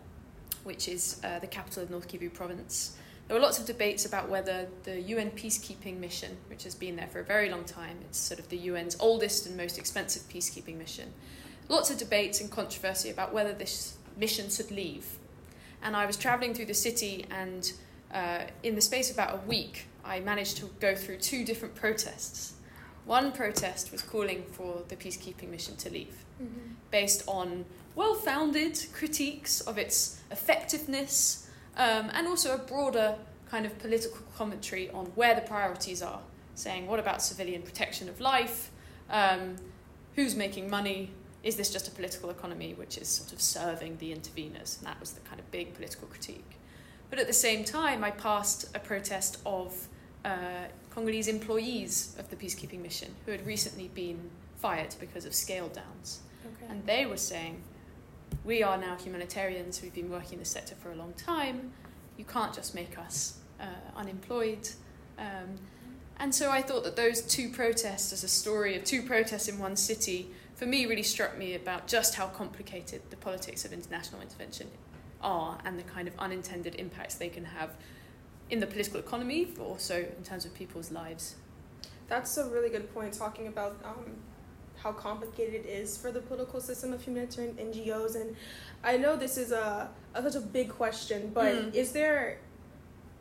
which 0.63 0.87
is 0.87 1.21
uh, 1.23 1.39
the 1.39 1.47
capital 1.47 1.83
of 1.83 1.89
North 1.89 2.09
Kivu 2.09 2.33
province. 2.33 2.97
There 3.27 3.35
were 3.35 3.41
lots 3.41 3.59
of 3.59 3.65
debates 3.65 4.05
about 4.05 4.29
whether 4.29 4.67
the 4.83 5.01
UN 5.01 5.31
peacekeeping 5.31 5.99
mission, 5.99 6.37
which 6.49 6.63
has 6.63 6.75
been 6.75 6.95
there 6.95 7.07
for 7.07 7.19
a 7.19 7.23
very 7.23 7.49
long 7.49 7.63
time, 7.63 7.97
it's 8.01 8.17
sort 8.17 8.39
of 8.39 8.49
the 8.49 8.69
UN's 8.69 8.95
oldest 8.99 9.47
and 9.47 9.57
most 9.57 9.77
expensive 9.77 10.23
peacekeeping 10.29 10.77
mission, 10.77 11.13
lots 11.69 11.89
of 11.89 11.97
debates 11.97 12.39
and 12.39 12.51
controversy 12.51 13.09
about 13.09 13.33
whether 13.33 13.53
this 13.53 13.97
mission 14.17 14.49
should 14.49 14.71
leave 14.71 15.16
and 15.87 15.95
I 15.95 16.05
was 16.05 16.17
traveling 16.17 16.53
through 16.53 16.65
the 16.65 16.73
city, 16.73 17.25
and 17.31 17.71
uh, 18.13 18.41
in 18.61 18.75
the 18.75 18.81
space 18.81 19.09
of 19.09 19.15
about 19.15 19.35
a 19.35 19.47
week, 19.47 19.85
I 20.03 20.19
managed 20.19 20.57
to 20.57 20.65
go 20.81 20.95
through 20.95 21.19
two 21.19 21.45
different 21.45 21.75
protests. 21.75 22.55
One 23.05 23.31
protest 23.31 23.93
was 23.93 24.01
calling 24.01 24.43
for 24.51 24.83
the 24.89 24.97
peacekeeping 24.97 25.49
mission 25.49 25.77
to 25.77 25.89
leave, 25.89 26.25
mm-hmm. 26.43 26.73
based 26.91 27.23
on 27.25 27.63
well 27.95 28.15
founded 28.15 28.85
critiques 28.91 29.61
of 29.61 29.77
its 29.77 30.19
effectiveness 30.29 31.49
um, 31.77 32.11
and 32.13 32.27
also 32.27 32.53
a 32.53 32.57
broader 32.57 33.15
kind 33.49 33.65
of 33.65 33.79
political 33.79 34.19
commentary 34.35 34.89
on 34.89 35.05
where 35.15 35.35
the 35.35 35.41
priorities 35.41 36.01
are, 36.01 36.19
saying 36.55 36.85
what 36.85 36.99
about 36.99 37.21
civilian 37.21 37.61
protection 37.61 38.09
of 38.09 38.19
life, 38.19 38.71
um, 39.09 39.55
who's 40.15 40.35
making 40.35 40.69
money, 40.69 41.11
is 41.47 41.55
this 41.55 41.71
just 41.71 41.87
a 41.87 41.91
political 41.91 42.29
economy 42.29 42.73
which 42.73 42.97
is 42.97 43.07
sort 43.07 43.31
of 43.31 43.39
serving 43.39 43.97
the 43.99 44.11
interveners? 44.13 44.77
And 44.79 44.87
that 44.87 44.99
was 44.99 45.11
the 45.11 45.21
kind 45.21 45.39
of 45.39 45.49
big 45.49 45.73
political 45.73 46.05
critique. 46.09 46.57
But 47.09 47.19
at 47.19 47.27
the 47.27 47.33
same 47.33 47.63
time, 47.63 48.03
I 48.03 48.11
passed 48.11 48.75
a 48.75 48.79
protest 48.79 49.37
of 49.45 49.87
uh, 50.25 50.65
Congolese 50.89 51.29
employees 51.29 52.17
of 52.19 52.29
the 52.29 52.35
peacekeeping 52.35 52.81
mission 52.81 53.15
who 53.25 53.31
had 53.31 53.45
recently 53.45 53.87
been 53.87 54.29
fired 54.57 54.93
because 54.99 55.23
of 55.23 55.33
scale 55.33 55.69
downs. 55.69 56.19
Okay. 56.45 56.69
And 56.69 56.85
they 56.85 57.05
were 57.05 57.15
saying, 57.15 57.61
We 58.43 58.61
are 58.61 58.77
now 58.77 58.97
humanitarians, 58.97 59.81
we've 59.81 59.93
been 59.93 60.11
working 60.11 60.33
in 60.33 60.39
the 60.39 60.45
sector 60.45 60.75
for 60.75 60.91
a 60.91 60.95
long 60.95 61.13
time, 61.13 61.71
you 62.17 62.25
can't 62.25 62.53
just 62.53 62.75
make 62.75 62.99
us 62.99 63.37
uh, 63.61 63.65
unemployed. 63.95 64.67
Um, 65.17 65.59
and 66.19 66.35
so 66.35 66.51
I 66.51 66.61
thought 66.61 66.83
that 66.83 66.97
those 66.97 67.21
two 67.21 67.49
protests, 67.51 68.11
as 68.11 68.25
a 68.25 68.27
story 68.27 68.75
of 68.75 68.83
two 68.83 69.03
protests 69.03 69.47
in 69.47 69.59
one 69.59 69.77
city, 69.77 70.31
for 70.57 70.65
me 70.65 70.87
really 70.87 71.03
struck 71.03 71.37
me 71.37 71.53
about 71.53 71.87
just 71.87 72.15
how 72.15 72.25
complicated 72.27 72.99
the 73.11 73.15
politics 73.15 73.63
of 73.63 73.71
international 73.71 74.19
intervention 74.21 74.67
are 75.21 75.59
and 75.63 75.77
the 75.77 75.83
kind 75.83 76.07
of 76.07 76.15
unintended 76.17 76.73
impacts 76.75 77.15
they 77.15 77.29
can 77.29 77.45
have 77.45 77.75
in 78.49 78.59
the 78.59 78.65
political 78.65 78.99
economy, 78.99 79.45
but 79.45 79.63
also 79.63 79.99
in 79.99 80.23
terms 80.23 80.45
of 80.45 80.53
people's 80.55 80.91
lives. 80.91 81.35
That's 82.07 82.37
a 82.37 82.49
really 82.49 82.69
good 82.69 82.91
point, 82.91 83.13
talking 83.13 83.47
about 83.47 83.77
um, 83.85 84.15
how 84.77 84.93
complicated 84.93 85.53
it 85.53 85.65
is 85.67 85.95
for 85.95 86.11
the 86.11 86.21
political 86.21 86.59
system 86.59 86.91
of 86.91 87.03
humanitarian 87.03 87.53
NGOs. 87.55 88.15
And 88.15 88.35
I 88.83 88.97
know 88.97 89.15
this 89.15 89.37
is 89.37 89.51
a, 89.51 89.91
a 90.15 90.23
such 90.23 90.35
a 90.35 90.39
big 90.43 90.69
question, 90.69 91.29
but 91.35 91.53
mm. 91.53 91.75
is 91.75 91.91
there 91.91 92.39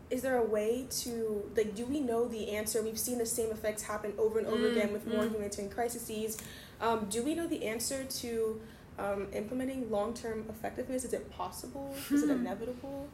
is 0.09 0.23
there 0.23 0.37
a 0.37 0.45
way 0.45 0.87
to 0.89 1.51
like 1.57 1.75
do 1.75 1.85
we 1.85 1.99
know 1.99 2.29
the 2.29 2.51
answer 2.51 2.81
we've 2.81 2.99
seen 2.99 3.19
the 3.19 3.27
same 3.27 3.51
effects 3.51 3.83
happen 3.83 4.13
over 4.19 4.39
and 4.39 4.47
over 4.47 4.69
mm, 4.69 4.71
again 4.71 4.93
with 4.93 5.05
more 5.05 5.25
mm. 5.25 5.33
humanitarian 5.33 5.73
crises 5.73 6.39
um, 6.81 7.07
do 7.09 7.23
we 7.23 7.35
know 7.35 7.47
the 7.47 7.65
answer 7.65 8.05
to 8.05 8.61
um, 8.99 9.29
implementing 9.33 9.91
long-term 9.91 10.47
effectiveness 10.49 11.05
is 11.05 11.13
it 11.13 11.31
possible 11.31 11.95
is 12.11 12.23
it 12.23 12.27
hmm. 12.27 12.41
inevitable 12.41 13.09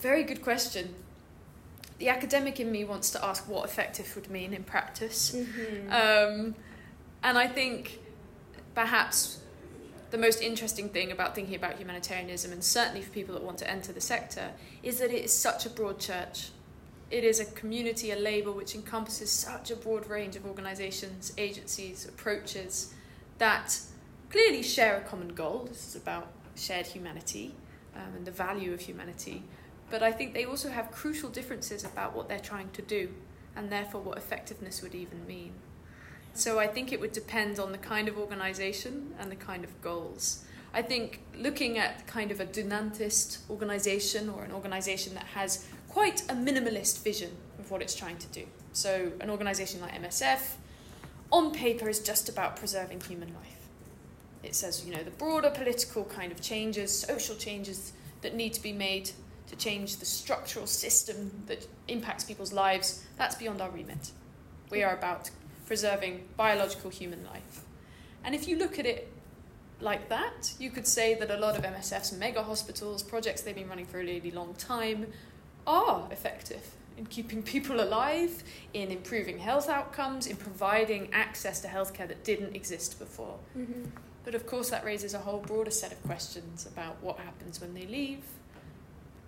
very 0.00 0.22
good 0.22 0.42
question 0.42 0.94
the 1.98 2.08
academic 2.08 2.58
in 2.58 2.72
me 2.72 2.84
wants 2.84 3.10
to 3.10 3.24
ask 3.24 3.48
what 3.48 3.64
effective 3.64 4.14
would 4.14 4.30
mean 4.30 4.52
in 4.52 4.64
practice 4.64 5.34
mm-hmm. 5.34 5.86
um, 5.92 6.54
and 7.22 7.38
i 7.38 7.46
think 7.46 8.00
perhaps 8.74 9.40
the 10.14 10.20
most 10.20 10.40
interesting 10.42 10.88
thing 10.90 11.10
about 11.10 11.34
thinking 11.34 11.56
about 11.56 11.74
humanitarianism, 11.74 12.52
and 12.52 12.62
certainly 12.62 13.02
for 13.02 13.10
people 13.10 13.34
that 13.34 13.42
want 13.42 13.58
to 13.58 13.68
enter 13.68 13.92
the 13.92 14.00
sector, 14.00 14.52
is 14.80 15.00
that 15.00 15.10
it 15.10 15.24
is 15.24 15.36
such 15.36 15.66
a 15.66 15.68
broad 15.68 15.98
church. 15.98 16.50
It 17.10 17.24
is 17.24 17.40
a 17.40 17.44
community, 17.44 18.10
a 18.10 18.16
label 18.16 18.52
which 18.52 18.74
encompasses 18.74 19.30
such 19.30 19.70
a 19.70 19.76
broad 19.76 20.08
range 20.08 20.36
of 20.36 20.46
organisations, 20.46 21.32
agencies, 21.38 22.06
approaches 22.06 22.94
that 23.38 23.78
clearly 24.30 24.62
share 24.62 24.96
a 24.96 25.00
common 25.02 25.28
goal. 25.28 25.66
This 25.68 25.86
is 25.88 25.96
about 25.96 26.28
shared 26.56 26.86
humanity 26.86 27.54
um, 27.94 28.16
and 28.16 28.26
the 28.26 28.30
value 28.30 28.72
of 28.72 28.80
humanity. 28.80 29.42
But 29.90 30.02
I 30.02 30.12
think 30.12 30.34
they 30.34 30.44
also 30.44 30.70
have 30.70 30.90
crucial 30.90 31.28
differences 31.28 31.84
about 31.84 32.16
what 32.16 32.28
they're 32.28 32.38
trying 32.38 32.70
to 32.70 32.82
do 32.82 33.10
and 33.54 33.70
therefore 33.70 34.00
what 34.00 34.18
effectiveness 34.18 34.82
would 34.82 34.94
even 34.94 35.26
mean. 35.26 35.52
So 36.32 36.58
I 36.58 36.66
think 36.66 36.92
it 36.92 37.00
would 37.00 37.12
depend 37.12 37.60
on 37.60 37.70
the 37.70 37.78
kind 37.78 38.08
of 38.08 38.18
organisation 38.18 39.14
and 39.20 39.30
the 39.30 39.36
kind 39.36 39.62
of 39.62 39.80
goals. 39.82 40.44
I 40.72 40.82
think 40.82 41.20
looking 41.38 41.78
at 41.78 42.08
kind 42.08 42.32
of 42.32 42.40
a 42.40 42.46
Dunantist 42.46 43.38
organisation 43.48 44.28
or 44.28 44.42
an 44.42 44.50
organisation 44.50 45.14
that 45.14 45.26
has 45.26 45.64
quite 45.94 46.22
a 46.22 46.34
minimalist 46.34 47.04
vision 47.04 47.30
of 47.60 47.70
what 47.70 47.80
it's 47.80 47.94
trying 47.94 48.18
to 48.18 48.26
do. 48.26 48.44
So 48.72 49.12
an 49.20 49.30
organisation 49.30 49.80
like 49.80 49.92
MSF, 49.92 50.56
on 51.30 51.52
paper, 51.52 51.88
is 51.88 52.00
just 52.00 52.28
about 52.28 52.56
preserving 52.56 53.02
human 53.02 53.28
life. 53.28 53.68
It 54.42 54.56
says, 54.56 54.84
you 54.84 54.92
know, 54.92 55.04
the 55.04 55.12
broader 55.12 55.50
political 55.50 56.02
kind 56.02 56.32
of 56.32 56.40
changes, 56.40 56.90
social 56.90 57.36
changes 57.36 57.92
that 58.22 58.34
need 58.34 58.54
to 58.54 58.60
be 58.60 58.72
made 58.72 59.12
to 59.46 59.54
change 59.54 59.98
the 59.98 60.04
structural 60.04 60.66
system 60.66 61.30
that 61.46 61.64
impacts 61.86 62.24
people's 62.24 62.52
lives, 62.52 63.04
that's 63.16 63.36
beyond 63.36 63.60
our 63.60 63.70
remit. 63.70 64.10
We 64.70 64.82
are 64.82 64.96
about 64.96 65.30
preserving 65.64 66.24
biological 66.36 66.90
human 66.90 67.24
life. 67.24 67.60
And 68.24 68.34
if 68.34 68.48
you 68.48 68.58
look 68.58 68.80
at 68.80 68.86
it 68.86 69.12
like 69.80 70.08
that, 70.08 70.54
you 70.58 70.70
could 70.70 70.88
say 70.88 71.14
that 71.14 71.30
a 71.30 71.36
lot 71.36 71.56
of 71.56 71.62
MSF's 71.62 72.12
mega 72.12 72.42
hospitals, 72.42 73.04
projects 73.04 73.42
they've 73.42 73.54
been 73.54 73.68
running 73.68 73.86
for 73.86 74.00
a 74.00 74.04
really 74.04 74.32
long 74.32 74.54
time, 74.54 75.06
are 75.66 76.08
effective 76.10 76.74
in 76.96 77.06
keeping 77.06 77.42
people 77.42 77.80
alive, 77.80 78.44
in 78.72 78.90
improving 78.90 79.38
health 79.38 79.68
outcomes, 79.68 80.26
in 80.26 80.36
providing 80.36 81.08
access 81.12 81.60
to 81.60 81.68
healthcare 81.68 82.06
that 82.06 82.22
didn't 82.22 82.54
exist 82.54 82.98
before. 82.98 83.36
Mm-hmm. 83.58 83.84
But 84.24 84.34
of 84.34 84.46
course, 84.46 84.70
that 84.70 84.84
raises 84.84 85.12
a 85.12 85.18
whole 85.18 85.40
broader 85.40 85.72
set 85.72 85.92
of 85.92 86.02
questions 86.04 86.66
about 86.66 87.02
what 87.02 87.18
happens 87.18 87.60
when 87.60 87.74
they 87.74 87.86
leave, 87.86 88.22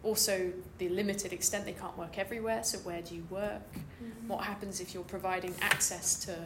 also 0.07 0.53
the 0.79 0.89
limited 0.89 1.33
extent 1.33 1.65
they 1.65 1.73
can't 1.73 1.99
work 1.99 2.17
everywhere 2.17 2.63
so 2.63 2.79
where 2.79 3.03
do 3.03 3.15
you 3.15 3.27
work 3.29 3.73
mm-hmm. 3.75 4.29
what 4.29 4.45
happens 4.45 4.81
if 4.81 4.95
you're 4.95 5.03
providing 5.03 5.53
access 5.61 6.15
to 6.25 6.37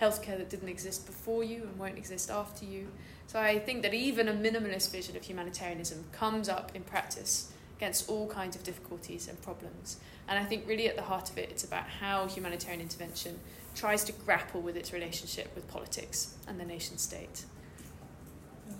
healthcare 0.00 0.36
that 0.36 0.50
didn't 0.50 0.68
exist 0.68 1.06
before 1.06 1.44
you 1.44 1.62
and 1.62 1.78
won't 1.78 1.96
exist 1.96 2.28
after 2.28 2.64
you 2.64 2.88
so 3.28 3.38
i 3.38 3.58
think 3.58 3.82
that 3.82 3.94
even 3.94 4.26
a 4.28 4.32
minimalist 4.32 4.90
vision 4.90 5.16
of 5.16 5.22
humanitarianism 5.22 6.04
comes 6.12 6.48
up 6.48 6.72
in 6.74 6.82
practice 6.82 7.52
against 7.84 8.08
all 8.08 8.26
kinds 8.26 8.56
of 8.56 8.62
difficulties 8.64 9.28
and 9.28 9.40
problems 9.42 9.98
and 10.26 10.38
i 10.38 10.42
think 10.42 10.66
really 10.66 10.88
at 10.88 10.96
the 10.96 11.02
heart 11.02 11.28
of 11.28 11.36
it 11.36 11.50
it's 11.50 11.64
about 11.64 11.86
how 12.00 12.26
humanitarian 12.26 12.80
intervention 12.80 13.38
tries 13.74 14.02
to 14.04 14.12
grapple 14.24 14.62
with 14.62 14.74
its 14.74 14.90
relationship 14.90 15.54
with 15.54 15.68
politics 15.68 16.34
and 16.48 16.58
the 16.58 16.64
nation 16.64 16.96
state 16.96 17.44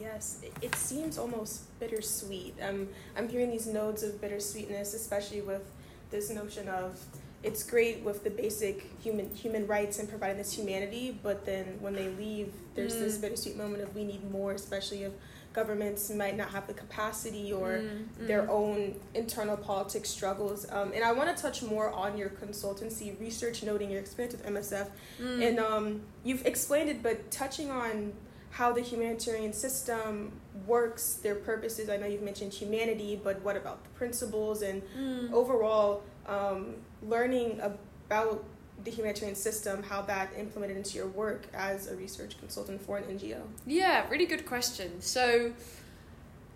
Yes, 0.00 0.40
it, 0.60 0.74
seems 0.74 1.18
almost 1.18 1.78
bittersweet. 1.78 2.54
Um, 2.60 2.88
I'm 3.16 3.28
hearing 3.28 3.50
these 3.50 3.66
nodes 3.66 4.02
of 4.02 4.20
bittersweetness, 4.20 4.92
especially 4.94 5.40
with 5.40 5.62
this 6.10 6.30
notion 6.30 6.68
of 6.68 6.98
it's 7.44 7.62
great 7.62 8.00
with 8.00 8.24
the 8.24 8.30
basic 8.30 8.90
human 9.00 9.32
human 9.34 9.66
rights 9.66 9.98
and 10.00 10.08
providing 10.08 10.38
this 10.38 10.52
humanity, 10.52 11.16
but 11.22 11.44
then 11.44 11.76
when 11.80 11.94
they 11.94 12.08
leave, 12.08 12.52
there's 12.74 12.96
mm. 12.96 13.00
this 13.00 13.18
bittersweet 13.18 13.56
moment 13.56 13.82
of 13.82 13.94
we 13.94 14.04
need 14.04 14.28
more, 14.32 14.52
especially 14.52 15.04
if 15.04 15.12
governments 15.54 16.10
might 16.10 16.36
not 16.36 16.50
have 16.50 16.66
the 16.66 16.74
capacity 16.74 17.52
or 17.52 17.78
mm, 17.78 18.04
mm. 18.20 18.26
their 18.26 18.50
own 18.50 18.96
internal 19.14 19.56
politics 19.56 20.10
struggles. 20.10 20.66
Um, 20.70 20.92
and 20.92 21.02
I 21.04 21.12
want 21.12 21.34
to 21.34 21.40
touch 21.40 21.62
more 21.62 21.90
on 21.92 22.18
your 22.18 22.28
consultancy 22.28 23.18
research, 23.20 23.62
noting 23.62 23.90
your 23.90 24.00
experience 24.00 24.34
with 24.36 24.44
MSF, 24.44 24.88
mm. 25.20 25.48
and 25.48 25.58
um, 25.58 26.00
you've 26.24 26.44
explained 26.44 26.90
it, 26.90 27.02
but 27.02 27.30
touching 27.30 27.70
on 27.70 28.12
how 28.50 28.72
the 28.72 28.80
humanitarian 28.80 29.52
system 29.52 30.32
works, 30.66 31.14
their 31.14 31.34
purposes. 31.34 31.88
I 31.88 31.96
know 31.96 32.06
you've 32.06 32.22
mentioned 32.22 32.52
humanity, 32.52 33.20
but 33.22 33.42
what 33.42 33.56
about 33.56 33.82
the 33.82 33.90
principles 33.90 34.62
and 34.62 34.82
mm. 34.96 35.32
overall 35.32 36.02
um, 36.26 36.74
learning 37.02 37.60
about 37.60 38.44
the 38.82 38.90
humanitarian 38.90 39.36
system, 39.36 39.82
how 39.82 40.02
that 40.02 40.30
implemented 40.38 40.76
into 40.76 40.96
your 40.96 41.06
work 41.06 41.46
as 41.54 41.86
a 41.86 41.96
research 41.96 42.38
consultant 42.38 42.80
for 42.82 42.98
an 42.98 43.04
NGO? 43.04 43.42
Yeah, 43.66 44.08
really 44.08 44.26
good 44.26 44.46
question. 44.46 45.00
So, 45.00 45.52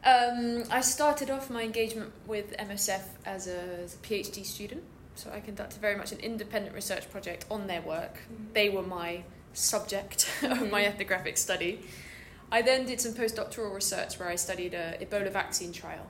um, 0.04 0.64
I 0.70 0.81
started 0.81 1.31
off 1.31 1.50
my 1.50 1.62
engagement 1.62 2.12
with 2.26 2.57
MSF 2.57 3.02
as 3.24 3.46
a, 3.46 3.61
as 3.83 3.94
a, 3.94 3.98
PhD 3.98 4.44
student. 4.44 4.83
So 5.16 5.31
I 5.35 5.40
conducted 5.40 5.81
very 5.81 5.96
much 5.96 6.12
an 6.12 6.20
independent 6.20 6.74
research 6.74 7.11
project 7.11 7.44
on 7.50 7.66
their 7.66 7.83
work. 7.83 8.20
Mm. 8.33 8.52
They 8.54 8.68
were 8.68 8.83
my 8.83 9.24
subject 9.52 10.31
of 10.42 10.50
my 10.50 10.57
mm-hmm. 10.57 10.74
ethnographic 10.74 11.37
study. 11.37 11.81
I 12.50 12.62
then 12.62 12.87
did 12.87 13.00
some 13.00 13.12
postdoctoral 13.12 13.74
research 13.74 14.18
where 14.18 14.28
I 14.28 14.37
studied 14.37 14.74
a 14.74 14.96
Ebola 15.00 15.33
vaccine 15.33 15.72
trial. 15.72 16.07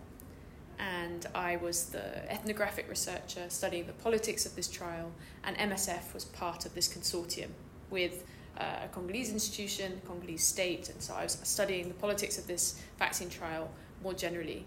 And 0.78 1.26
I 1.34 1.56
was 1.56 1.86
the 1.86 2.30
ethnographic 2.30 2.88
researcher 2.88 3.46
studying 3.48 3.86
the 3.86 3.92
politics 3.94 4.46
of 4.46 4.54
this 4.54 4.68
trial, 4.68 5.10
and 5.44 5.56
MSF 5.56 6.14
was 6.14 6.24
part 6.24 6.66
of 6.66 6.74
this 6.74 6.88
consortium 6.88 7.48
with 7.90 8.24
uh, 8.58 8.84
a 8.84 8.88
Congolese 8.88 9.32
institution, 9.32 10.00
Congolese 10.06 10.44
state, 10.44 10.88
and 10.88 11.00
so 11.02 11.14
I 11.14 11.24
was 11.24 11.38
studying 11.42 11.88
the 11.88 11.94
politics 11.94 12.38
of 12.38 12.46
this 12.46 12.80
vaccine 12.98 13.28
trial 13.28 13.70
more 14.02 14.14
generally. 14.14 14.64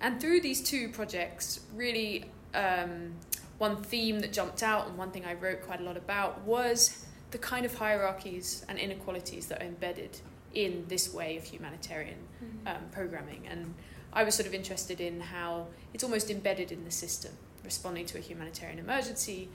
And 0.00 0.20
through 0.20 0.40
these 0.40 0.60
two 0.60 0.88
projects, 0.88 1.60
really, 1.74 2.24
um, 2.54 3.12
one 3.58 3.76
theme 3.76 4.18
that 4.20 4.32
jumped 4.32 4.62
out 4.62 4.88
and 4.88 4.98
one 4.98 5.10
thing 5.12 5.24
I 5.24 5.34
wrote 5.34 5.62
quite 5.62 5.80
a 5.80 5.84
lot 5.84 5.96
about 5.96 6.40
was 6.42 7.06
the 7.30 7.38
kind 7.38 7.64
of 7.64 7.74
hierarchies 7.74 8.64
and 8.68 8.78
inequalities 8.78 9.46
that 9.46 9.62
are 9.62 9.66
embedded 9.66 10.18
in 10.54 10.84
this 10.88 11.14
way 11.14 11.36
of 11.36 11.44
humanitarian 11.44 12.18
mm-hmm. 12.42 12.66
um, 12.66 12.82
programming. 12.90 13.46
And 13.48 13.74
I 14.12 14.24
was 14.24 14.34
sort 14.34 14.46
of 14.46 14.54
interested 14.54 15.00
in 15.00 15.20
how 15.20 15.68
it's 15.94 16.04
almost 16.04 16.30
embedded 16.30 16.70
in 16.70 16.84
the 16.84 16.90
system. 16.90 17.32
Responding 17.64 18.06
to 18.06 18.18
a 18.18 18.20
humanitarian 18.20 18.78
emergency 18.78 19.48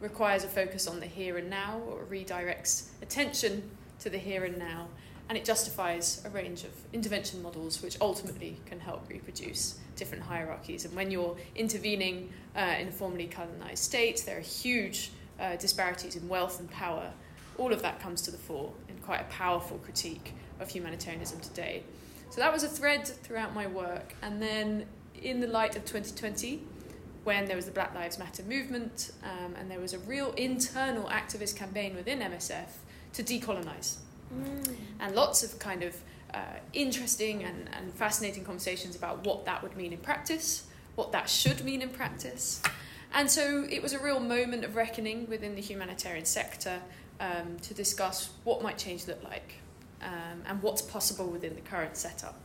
requires 0.00 0.44
a 0.44 0.48
focus 0.48 0.86
on 0.86 1.00
the 1.00 1.06
here 1.06 1.38
and 1.38 1.48
now 1.48 1.80
or 1.86 2.04
redirects 2.04 2.88
attention 3.02 3.70
to 4.00 4.10
the 4.10 4.18
here 4.18 4.44
and 4.44 4.58
now. 4.58 4.88
and 5.30 5.38
it 5.38 5.44
justifies 5.44 6.20
a 6.24 6.30
range 6.30 6.64
of 6.64 6.72
intervention 6.92 7.40
models 7.40 7.80
which 7.82 7.96
ultimately 8.00 8.56
can 8.66 8.80
help 8.80 9.08
reproduce 9.08 9.78
different 9.94 10.24
hierarchies. 10.24 10.84
And 10.84 10.92
when 10.96 11.12
you're 11.12 11.36
intervening 11.54 12.32
uh, 12.56 12.74
in 12.80 12.88
a 12.88 12.90
formerly 12.90 13.28
colonized 13.28 13.84
state, 13.84 14.24
there 14.26 14.38
are 14.38 14.40
huge 14.40 15.12
uh, 15.38 15.54
disparities 15.54 16.16
in 16.16 16.28
wealth 16.28 16.58
and 16.58 16.68
power. 16.68 17.12
All 17.58 17.72
of 17.72 17.80
that 17.82 18.00
comes 18.00 18.22
to 18.22 18.32
the 18.32 18.38
fore 18.38 18.72
in 18.88 18.96
quite 18.98 19.20
a 19.20 19.24
powerful 19.24 19.78
critique 19.78 20.34
of 20.58 20.68
humanitarianism 20.68 21.38
today. 21.38 21.84
So 22.30 22.40
that 22.40 22.52
was 22.52 22.62
a 22.62 22.68
thread 22.68 23.06
throughout 23.06 23.54
my 23.54 23.66
work. 23.66 24.14
And 24.22 24.40
then 24.40 24.86
in 25.20 25.40
the 25.40 25.48
light 25.48 25.76
of 25.76 25.84
2020, 25.84 26.62
when 27.24 27.46
there 27.46 27.56
was 27.56 27.66
the 27.66 27.72
Black 27.72 27.94
Lives 27.94 28.18
Matter 28.18 28.42
movement 28.44 29.12
um, 29.22 29.54
and 29.56 29.70
there 29.70 29.80
was 29.80 29.92
a 29.92 29.98
real 29.98 30.32
internal 30.32 31.04
activist 31.08 31.56
campaign 31.56 31.94
within 31.94 32.20
MSF 32.20 32.68
to 33.12 33.22
decolonize 33.22 33.96
Mm. 34.34 34.76
And 35.00 35.14
lots 35.14 35.42
of 35.42 35.58
kind 35.58 35.82
of 35.82 35.96
uh, 36.32 36.38
interesting 36.72 37.42
and, 37.42 37.68
and 37.76 37.92
fascinating 37.94 38.44
conversations 38.44 38.96
about 38.96 39.24
what 39.24 39.44
that 39.46 39.62
would 39.62 39.76
mean 39.76 39.92
in 39.92 39.98
practice, 39.98 40.66
what 40.94 41.12
that 41.12 41.28
should 41.28 41.64
mean 41.64 41.82
in 41.82 41.88
practice. 41.88 42.62
And 43.12 43.28
so 43.28 43.66
it 43.68 43.82
was 43.82 43.92
a 43.92 43.98
real 43.98 44.20
moment 44.20 44.64
of 44.64 44.76
reckoning 44.76 45.28
within 45.28 45.56
the 45.56 45.60
humanitarian 45.60 46.24
sector 46.24 46.80
um, 47.18 47.56
to 47.62 47.74
discuss 47.74 48.30
what 48.44 48.62
might 48.62 48.78
change 48.78 49.08
look 49.08 49.22
like 49.24 49.54
um, 50.02 50.42
and 50.46 50.62
what's 50.62 50.82
possible 50.82 51.26
within 51.26 51.54
the 51.54 51.60
current 51.60 51.96
setup. 51.96 52.38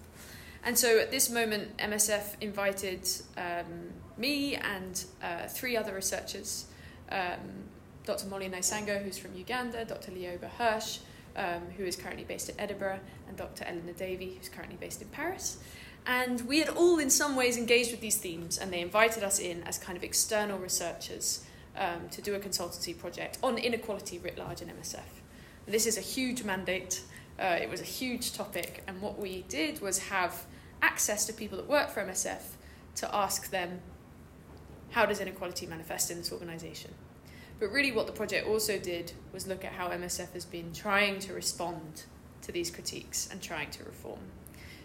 And 0.63 0.77
so 0.77 0.99
at 0.99 1.11
this 1.11 1.29
moment, 1.29 1.77
MSF 1.77 2.41
invited 2.41 3.07
um, 3.37 3.93
me 4.17 4.55
and 4.55 5.03
uh, 5.21 5.47
three 5.47 5.77
other 5.77 5.93
researchers 5.93 6.65
um, 7.11 7.65
Dr. 8.05 8.27
Molly 8.27 8.49
Naisango, 8.49 9.03
who's 9.03 9.17
from 9.17 9.35
Uganda, 9.35 9.83
Dr. 9.83 10.11
Lioba 10.11 10.49
Hirsch, 10.49 10.99
um, 11.35 11.61
who 11.77 11.83
is 11.83 11.95
currently 11.95 12.23
based 12.23 12.49
in 12.49 12.59
Edinburgh, 12.59 12.99
and 13.27 13.35
Dr. 13.35 13.65
Eleanor 13.65 13.93
Davey, 13.93 14.35
who's 14.37 14.49
currently 14.49 14.77
based 14.79 15.01
in 15.01 15.07
Paris. 15.09 15.57
And 16.05 16.41
we 16.41 16.59
had 16.59 16.69
all, 16.69 16.99
in 16.99 17.09
some 17.09 17.35
ways, 17.35 17.57
engaged 17.57 17.91
with 17.91 18.01
these 18.01 18.17
themes, 18.17 18.57
and 18.59 18.71
they 18.71 18.81
invited 18.81 19.23
us 19.23 19.39
in 19.39 19.63
as 19.63 19.79
kind 19.79 19.97
of 19.97 20.03
external 20.03 20.59
researchers 20.59 21.43
um, 21.75 22.09
to 22.11 22.21
do 22.21 22.35
a 22.35 22.39
consultancy 22.39 22.97
project 22.97 23.39
on 23.41 23.57
inequality 23.57 24.19
writ 24.19 24.37
large 24.37 24.61
in 24.61 24.67
MSF. 24.67 24.99
This 25.65 25.87
is 25.87 25.97
a 25.97 26.01
huge 26.01 26.43
mandate, 26.43 27.01
uh, 27.39 27.57
it 27.61 27.69
was 27.69 27.81
a 27.81 27.85
huge 27.85 28.33
topic, 28.33 28.83
and 28.87 29.01
what 29.01 29.19
we 29.19 29.43
did 29.49 29.81
was 29.81 29.99
have 30.09 30.45
access 30.81 31.25
to 31.25 31.33
people 31.33 31.57
that 31.57 31.67
work 31.67 31.89
for 31.89 32.01
MSF 32.01 32.41
to 32.95 33.15
ask 33.15 33.49
them 33.49 33.81
how 34.91 35.05
does 35.05 35.19
inequality 35.19 35.65
manifest 35.65 36.09
in 36.09 36.17
this 36.17 36.31
organisation? 36.31 36.91
But 37.59 37.71
really, 37.71 37.91
what 37.91 38.07
the 38.07 38.13
project 38.13 38.47
also 38.47 38.77
did 38.79 39.13
was 39.33 39.47
look 39.47 39.65
at 39.65 39.73
how 39.73 39.89
MSF 39.89 40.31
has 40.33 40.45
been 40.45 40.73
trying 40.73 41.19
to 41.19 41.33
respond 41.33 42.03
to 42.41 42.51
these 42.51 42.69
critiques 42.69 43.27
and 43.31 43.41
trying 43.41 43.71
to 43.71 43.83
reform. 43.83 44.19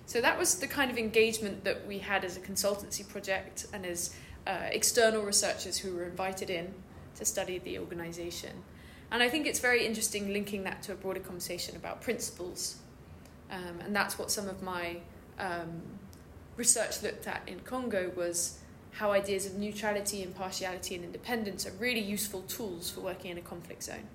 So 0.07 0.21
that 0.21 0.39
was 0.39 0.57
the 0.57 0.67
kind 0.67 0.91
of 0.91 0.99
engagement 0.99 1.63
that 1.65 1.87
we 1.87 1.99
had 1.99 2.25
as 2.25 2.37
a 2.37 2.41
consultancy 2.41 3.07
project 3.07 3.67
and 3.73 3.87
as 3.87 4.15
uh, 4.47 4.69
external 4.73 5.23
researchers 5.23 5.79
who 5.79 5.95
were 5.95 6.05
invited 6.05 6.51
in 6.51 6.75
to 7.17 7.25
study 7.25 7.59
the 7.59 7.79
organisation. 7.79 8.65
And 9.13 9.23
I 9.23 9.29
think 9.29 9.47
it's 9.47 9.59
very 9.59 9.85
interesting 9.87 10.33
linking 10.33 10.63
that 10.65 10.83
to 10.85 10.93
a 10.93 10.95
broader 10.95 11.21
conversation 11.21 11.77
about 11.77 12.01
principles. 12.01 12.77
Um, 13.51 13.81
and 13.85 13.95
that's 13.95 14.19
what 14.19 14.31
some 14.31 14.49
of 14.49 14.63
my 14.63 14.99
um, 15.39 15.83
research 16.57 17.03
looked 17.03 17.27
at 17.27 17.43
in 17.47 17.61
Congo 17.61 18.13
was 18.17 18.59
how 18.93 19.13
ideas 19.13 19.47
of 19.47 19.55
neutrality, 19.55 20.23
impartiality, 20.23 20.95
and 20.95 21.05
independence 21.05 21.67
are 21.67 21.73
really 21.73 22.01
useful 22.01 22.43
tools 22.43 22.91
for 22.91 23.01
working 23.01 23.31
in 23.31 23.39
a 23.39 23.41
conflict 23.41 23.85
zone. 23.85 24.07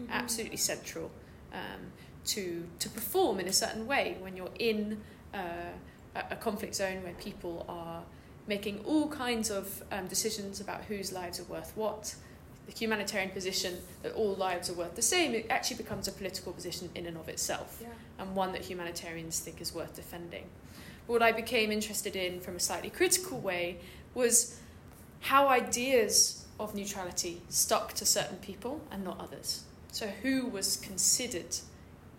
Mm-hmm. 0.00 0.12
Absolutely 0.12 0.56
central 0.56 1.10
um, 1.52 1.92
to 2.26 2.66
to 2.78 2.88
perform 2.88 3.38
in 3.38 3.46
a 3.46 3.52
certain 3.52 3.86
way 3.86 4.16
when 4.20 4.36
you're 4.36 4.56
in 4.58 5.00
uh, 5.32 5.70
a, 6.14 6.36
conflict 6.36 6.74
zone 6.74 7.02
where 7.02 7.12
people 7.14 7.64
are 7.68 8.02
making 8.46 8.80
all 8.84 9.08
kinds 9.08 9.50
of 9.50 9.82
um, 9.90 10.06
decisions 10.06 10.60
about 10.60 10.84
whose 10.84 11.12
lives 11.12 11.40
are 11.40 11.44
worth 11.44 11.72
what. 11.76 12.14
The 12.66 12.72
humanitarian 12.72 13.30
position 13.30 13.78
that 14.02 14.12
all 14.12 14.34
lives 14.34 14.70
are 14.70 14.74
worth 14.74 14.94
the 14.94 15.02
same, 15.02 15.34
it 15.34 15.46
actually 15.50 15.76
becomes 15.76 16.08
a 16.08 16.12
political 16.12 16.52
position 16.52 16.90
in 16.94 17.06
and 17.06 17.16
of 17.16 17.28
itself, 17.28 17.78
yeah. 17.80 17.88
and 18.18 18.34
one 18.34 18.52
that 18.52 18.62
humanitarians 18.62 19.38
think 19.38 19.60
is 19.60 19.74
worth 19.74 19.94
defending. 19.94 20.44
What 21.06 21.22
I 21.22 21.32
became 21.32 21.70
interested 21.70 22.16
in 22.16 22.40
from 22.40 22.56
a 22.56 22.60
slightly 22.60 22.88
critical 22.88 23.38
way 23.38 23.78
was 24.14 24.58
how 25.20 25.48
ideas 25.48 26.46
of 26.58 26.74
neutrality 26.74 27.42
stuck 27.48 27.92
to 27.94 28.06
certain 28.06 28.38
people 28.38 28.80
and 28.90 29.04
not 29.04 29.20
others. 29.20 29.64
So, 29.92 30.06
who 30.06 30.46
was 30.46 30.76
considered 30.76 31.56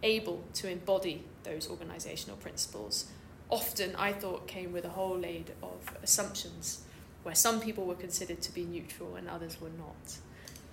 able 0.03 0.43
to 0.53 0.69
embody 0.69 1.23
those 1.43 1.69
organizational 1.69 2.37
principles? 2.37 3.05
Often, 3.49 3.95
I 3.95 4.13
thought, 4.13 4.47
came 4.47 4.71
with 4.71 4.85
a 4.85 4.89
whole 4.89 5.17
load 5.17 5.51
of 5.61 5.95
assumptions 6.01 6.81
where 7.23 7.35
some 7.35 7.59
people 7.59 7.85
were 7.85 7.95
considered 7.95 8.41
to 8.41 8.53
be 8.53 8.63
neutral 8.63 9.15
and 9.15 9.27
others 9.27 9.59
were 9.59 9.71
not. 9.77 10.17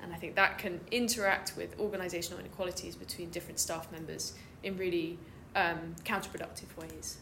And 0.03 0.12
I 0.12 0.17
think 0.17 0.35
that 0.35 0.59
can 0.59 0.81
interact 0.91 1.55
with 1.57 1.79
organizational 1.79 2.41
inequalities 2.41 2.97
between 2.97 3.31
different 3.31 3.61
staff 3.61 3.91
members 3.93 4.35
in 4.62 4.77
really 4.77 5.19
um, 5.55 5.95
counterproductive 6.05 6.77
ways. 6.77 7.19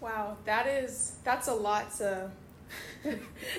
Wow, 0.00 0.36
that 0.44 0.66
is 0.66 1.16
that's 1.24 1.48
a 1.48 1.54
lot 1.54 1.92
to 1.98 2.30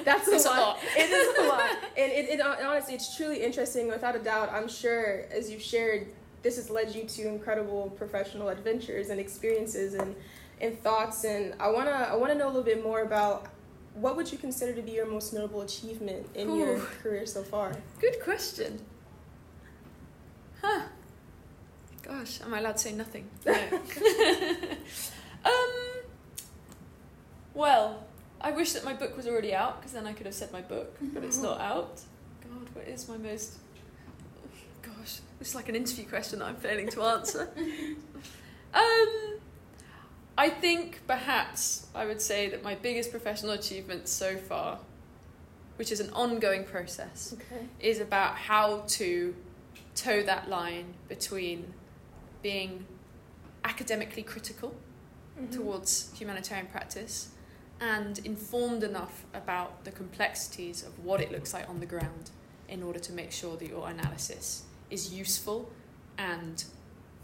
That's 0.06 0.27
a, 0.27 0.32
lot. 0.32 0.45
a 0.45 0.62
lot. 0.62 0.80
it 0.97 1.10
is 1.10 1.38
a 1.38 1.47
lot. 1.47 1.77
And 1.97 2.12
it, 2.12 2.30
it, 2.30 2.41
honestly, 2.41 2.95
it's 2.95 3.15
truly 3.15 3.43
interesting. 3.43 3.88
Without 3.88 4.15
a 4.15 4.19
doubt, 4.19 4.51
I'm 4.54 4.67
sure, 4.67 5.25
as 5.32 5.49
you've 5.49 5.62
shared, 5.62 6.08
this 6.43 6.56
has 6.56 6.69
led 6.69 6.95
you 6.95 7.04
to 7.04 7.27
incredible 7.27 7.93
professional 7.97 8.49
adventures 8.49 9.10
and 9.10 9.19
experiences 9.19 9.93
and, 9.93 10.15
and 10.60 10.82
thoughts. 10.82 11.23
And 11.23 11.54
I 11.60 11.69
wanna 11.69 11.91
I 11.91 12.15
wanna 12.15 12.36
know 12.36 12.45
a 12.45 12.54
little 12.54 12.63
bit 12.63 12.84
more 12.84 13.01
about 13.01 13.47
what 13.93 14.15
would 14.15 14.32
you 14.32 14.38
consider 14.38 14.73
to 14.73 14.82
be 14.82 14.91
your 14.91 15.06
most 15.06 15.34
notable 15.34 15.62
achievement 15.62 16.27
in 16.36 16.49
Ooh. 16.49 16.58
your 16.58 16.80
career 16.80 17.25
so 17.25 17.43
far? 17.43 17.75
Good 17.99 18.21
question. 18.23 18.80
Huh. 20.62 20.84
Gosh, 22.04 22.41
am 22.41 22.54
I 22.54 22.60
allowed 22.60 22.73
to 22.73 22.80
say 22.80 22.93
nothing? 22.93 23.27
No. 23.45 23.54
um. 25.45 25.71
Well, 27.54 28.04
I 28.39 28.51
wish 28.51 28.73
that 28.73 28.84
my 28.86 28.93
book 28.93 29.17
was 29.17 29.27
already 29.27 29.54
out 29.54 29.80
because 29.80 29.93
then 29.93 30.06
I 30.08 30.13
could 30.13 30.25
have 30.25 30.36
said 30.36 30.51
my 30.54 30.62
book, 30.62 30.95
but 31.01 31.23
it's 31.23 31.38
not 31.38 31.60
out. 31.73 32.01
God, 32.43 32.69
what 32.73 32.88
is 32.88 33.10
my 33.10 33.17
most. 33.17 33.58
Gosh, 34.82 35.19
this 35.39 35.49
is 35.49 35.56
like 35.56 35.67
an 35.69 35.75
interview 35.75 36.06
question 36.06 36.39
that 36.39 36.45
I'm 36.45 36.56
failing 36.56 36.89
to 36.89 37.01
answer. 37.04 37.49
um, 38.73 39.39
I 40.41 40.49
think 40.49 41.01
perhaps 41.06 41.86
I 41.93 42.08
would 42.08 42.19
say 42.19 42.49
that 42.49 42.63
my 42.63 42.73
biggest 42.73 43.12
professional 43.12 43.51
achievement 43.51 44.08
so 44.08 44.38
far, 44.38 44.80
which 45.75 45.91
is 45.91 45.99
an 45.99 46.10
ongoing 46.13 46.63
process, 46.63 47.36
okay. 47.36 47.67
is 47.80 47.99
about 47.99 48.38
how 48.38 48.84
to 48.97 49.36
toe 49.93 50.23
that 50.23 50.49
line 50.49 50.95
between 51.08 51.75
being 52.41 52.88
academically 53.63 54.23
critical 54.23 54.73
mm-hmm. 55.39 55.51
towards 55.51 56.12
humanitarian 56.17 56.65
practice 56.65 57.30
and 57.80 58.17
informed 58.25 58.84
enough 58.84 59.25
about 59.36 59.84
the 59.84 59.91
complexities 59.91 60.82
of 60.82 61.06
what 61.06 61.21
it 61.21 61.32
looks 61.32 61.54
like 61.54 61.69
on 61.69 61.80
the 61.80 61.86
ground 61.86 62.32
in 62.67 62.82
order 62.82 62.97
to 62.97 63.13
make 63.13 63.32
sure 63.32 63.58
that 63.58 63.67
your 63.67 63.88
analysis 63.88 64.63
is 64.89 65.13
useful 65.13 65.71
and 66.17 66.65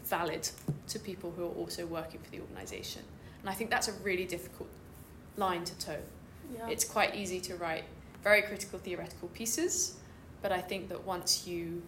valid 0.08 0.48
to 0.88 0.98
people 0.98 1.32
who 1.36 1.44
are 1.44 1.54
also 1.54 1.86
working 1.86 2.20
for 2.20 2.30
the 2.30 2.40
organisation. 2.40 3.02
And 3.40 3.50
I 3.50 3.54
think 3.54 3.70
that's 3.70 3.88
a 3.88 3.92
really 4.04 4.24
difficult 4.24 4.68
line 5.36 5.64
to 5.64 5.78
toe. 5.78 6.00
Yeah. 6.52 6.68
It's 6.68 6.84
quite 6.84 7.14
easy 7.14 7.40
to 7.40 7.56
write 7.56 7.84
very 8.22 8.42
critical 8.42 8.78
theoretical 8.78 9.28
pieces, 9.28 9.96
but 10.42 10.52
I 10.52 10.60
think 10.60 10.88
that 10.88 11.04
once 11.04 11.46
you 11.46 11.82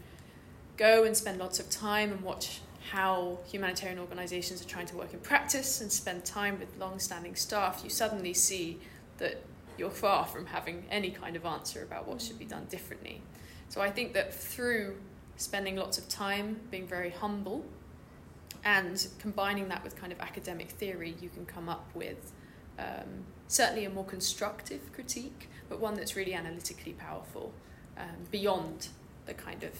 go 0.76 1.04
and 1.04 1.16
spend 1.16 1.38
lots 1.38 1.58
of 1.58 1.68
time 1.70 2.12
and 2.12 2.20
watch 2.22 2.60
how 2.90 3.38
humanitarian 3.46 3.98
organisations 3.98 4.62
are 4.62 4.68
trying 4.68 4.86
to 4.86 4.96
work 4.96 5.12
in 5.12 5.20
practice 5.20 5.80
and 5.80 5.92
spend 5.92 6.24
time 6.24 6.58
with 6.58 6.68
long 6.78 6.98
standing 6.98 7.34
staff, 7.34 7.80
you 7.84 7.90
suddenly 7.90 8.32
see 8.32 8.78
that 9.18 9.42
you're 9.76 9.90
far 9.90 10.26
from 10.26 10.46
having 10.46 10.84
any 10.90 11.10
kind 11.10 11.36
of 11.36 11.44
answer 11.44 11.82
about 11.82 12.06
what 12.06 12.20
should 12.20 12.38
be 12.38 12.44
done 12.44 12.66
differently. 12.70 13.20
So 13.68 13.80
I 13.80 13.90
think 13.90 14.14
that 14.14 14.32
through 14.32 14.96
spending 15.36 15.76
lots 15.76 15.98
of 15.98 16.08
time 16.08 16.60
being 16.70 16.86
very 16.86 17.10
humble 17.10 17.64
and 18.64 19.06
combining 19.18 19.68
that 19.68 19.82
with 19.82 19.96
kind 19.96 20.12
of 20.12 20.20
academic 20.20 20.70
theory, 20.70 21.16
you 21.20 21.28
can 21.28 21.46
come 21.46 21.68
up 21.68 21.88
with 21.94 22.32
um, 22.78 23.24
certainly 23.48 23.84
a 23.84 23.90
more 23.90 24.04
constructive 24.04 24.92
critique, 24.92 25.48
but 25.68 25.80
one 25.80 25.94
that's 25.94 26.16
really 26.16 26.34
analytically 26.34 26.92
powerful 26.92 27.52
um, 27.96 28.26
beyond 28.30 28.88
the 29.26 29.34
kind 29.34 29.62
of 29.62 29.72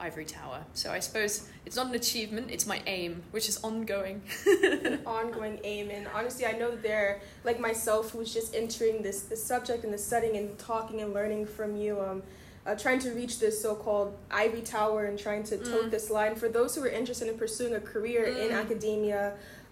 ivory 0.00 0.24
tower. 0.24 0.64
So 0.74 0.92
I 0.92 1.00
suppose 1.00 1.48
it's 1.66 1.76
not 1.76 1.88
an 1.88 1.94
achievement, 1.94 2.50
it's 2.50 2.66
my 2.66 2.82
aim, 2.86 3.22
which 3.30 3.48
is 3.48 3.62
ongoing. 3.64 4.22
an 4.62 5.00
ongoing 5.04 5.60
aim. 5.64 5.90
And 5.90 6.06
honestly, 6.14 6.46
I 6.46 6.52
know 6.52 6.74
there, 6.76 7.20
like 7.44 7.58
myself, 7.58 8.10
who's 8.10 8.32
just 8.32 8.54
entering 8.54 9.02
this, 9.02 9.22
this 9.22 9.42
subject 9.42 9.84
and 9.84 9.92
this 9.92 10.04
setting 10.04 10.36
and 10.36 10.56
talking 10.58 11.00
and 11.00 11.12
learning 11.12 11.46
from 11.46 11.76
you, 11.76 12.00
um, 12.00 12.22
uh, 12.68 12.74
trying 12.76 12.98
to 13.06 13.10
reach 13.20 13.34
this 13.40 13.60
so-called 13.66 14.10
ivy 14.30 14.60
tower 14.60 15.00
and 15.06 15.18
trying 15.18 15.42
to 15.42 15.56
tote 15.56 15.86
Mm. 15.86 15.90
this 15.90 16.10
line 16.10 16.34
for 16.42 16.48
those 16.58 16.70
who 16.74 16.82
are 16.86 16.88
interested 17.00 17.26
in 17.32 17.36
pursuing 17.38 17.74
a 17.74 17.80
career 17.80 18.24
in 18.24 18.50
Mm. 18.50 18.60
academia 18.64 19.22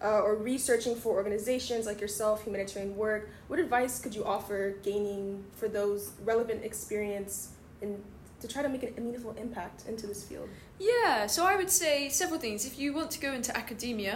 uh, 0.02 0.20
or 0.26 0.34
researching 0.36 0.94
for 1.02 1.10
organizations 1.20 1.82
like 1.90 2.00
yourself 2.00 2.36
humanitarian 2.44 2.96
work 2.96 3.22
what 3.48 3.58
advice 3.66 3.94
could 4.02 4.14
you 4.18 4.24
offer 4.36 4.60
gaining 4.90 5.44
for 5.58 5.68
those 5.68 6.00
relevant 6.24 6.60
experience 6.70 7.34
and 7.82 8.02
to 8.40 8.46
try 8.48 8.62
to 8.62 8.68
make 8.74 8.82
a 8.98 9.00
meaningful 9.00 9.34
impact 9.46 9.78
into 9.90 10.06
this 10.06 10.20
field 10.28 10.48
Yeah, 10.78 11.26
so 11.26 11.40
I 11.52 11.54
would 11.60 11.70
say 11.82 11.94
several 12.10 12.38
things. 12.46 12.60
If 12.70 12.74
you 12.78 12.88
want 12.98 13.10
to 13.16 13.20
go 13.26 13.32
into 13.38 13.50
academia 13.62 14.14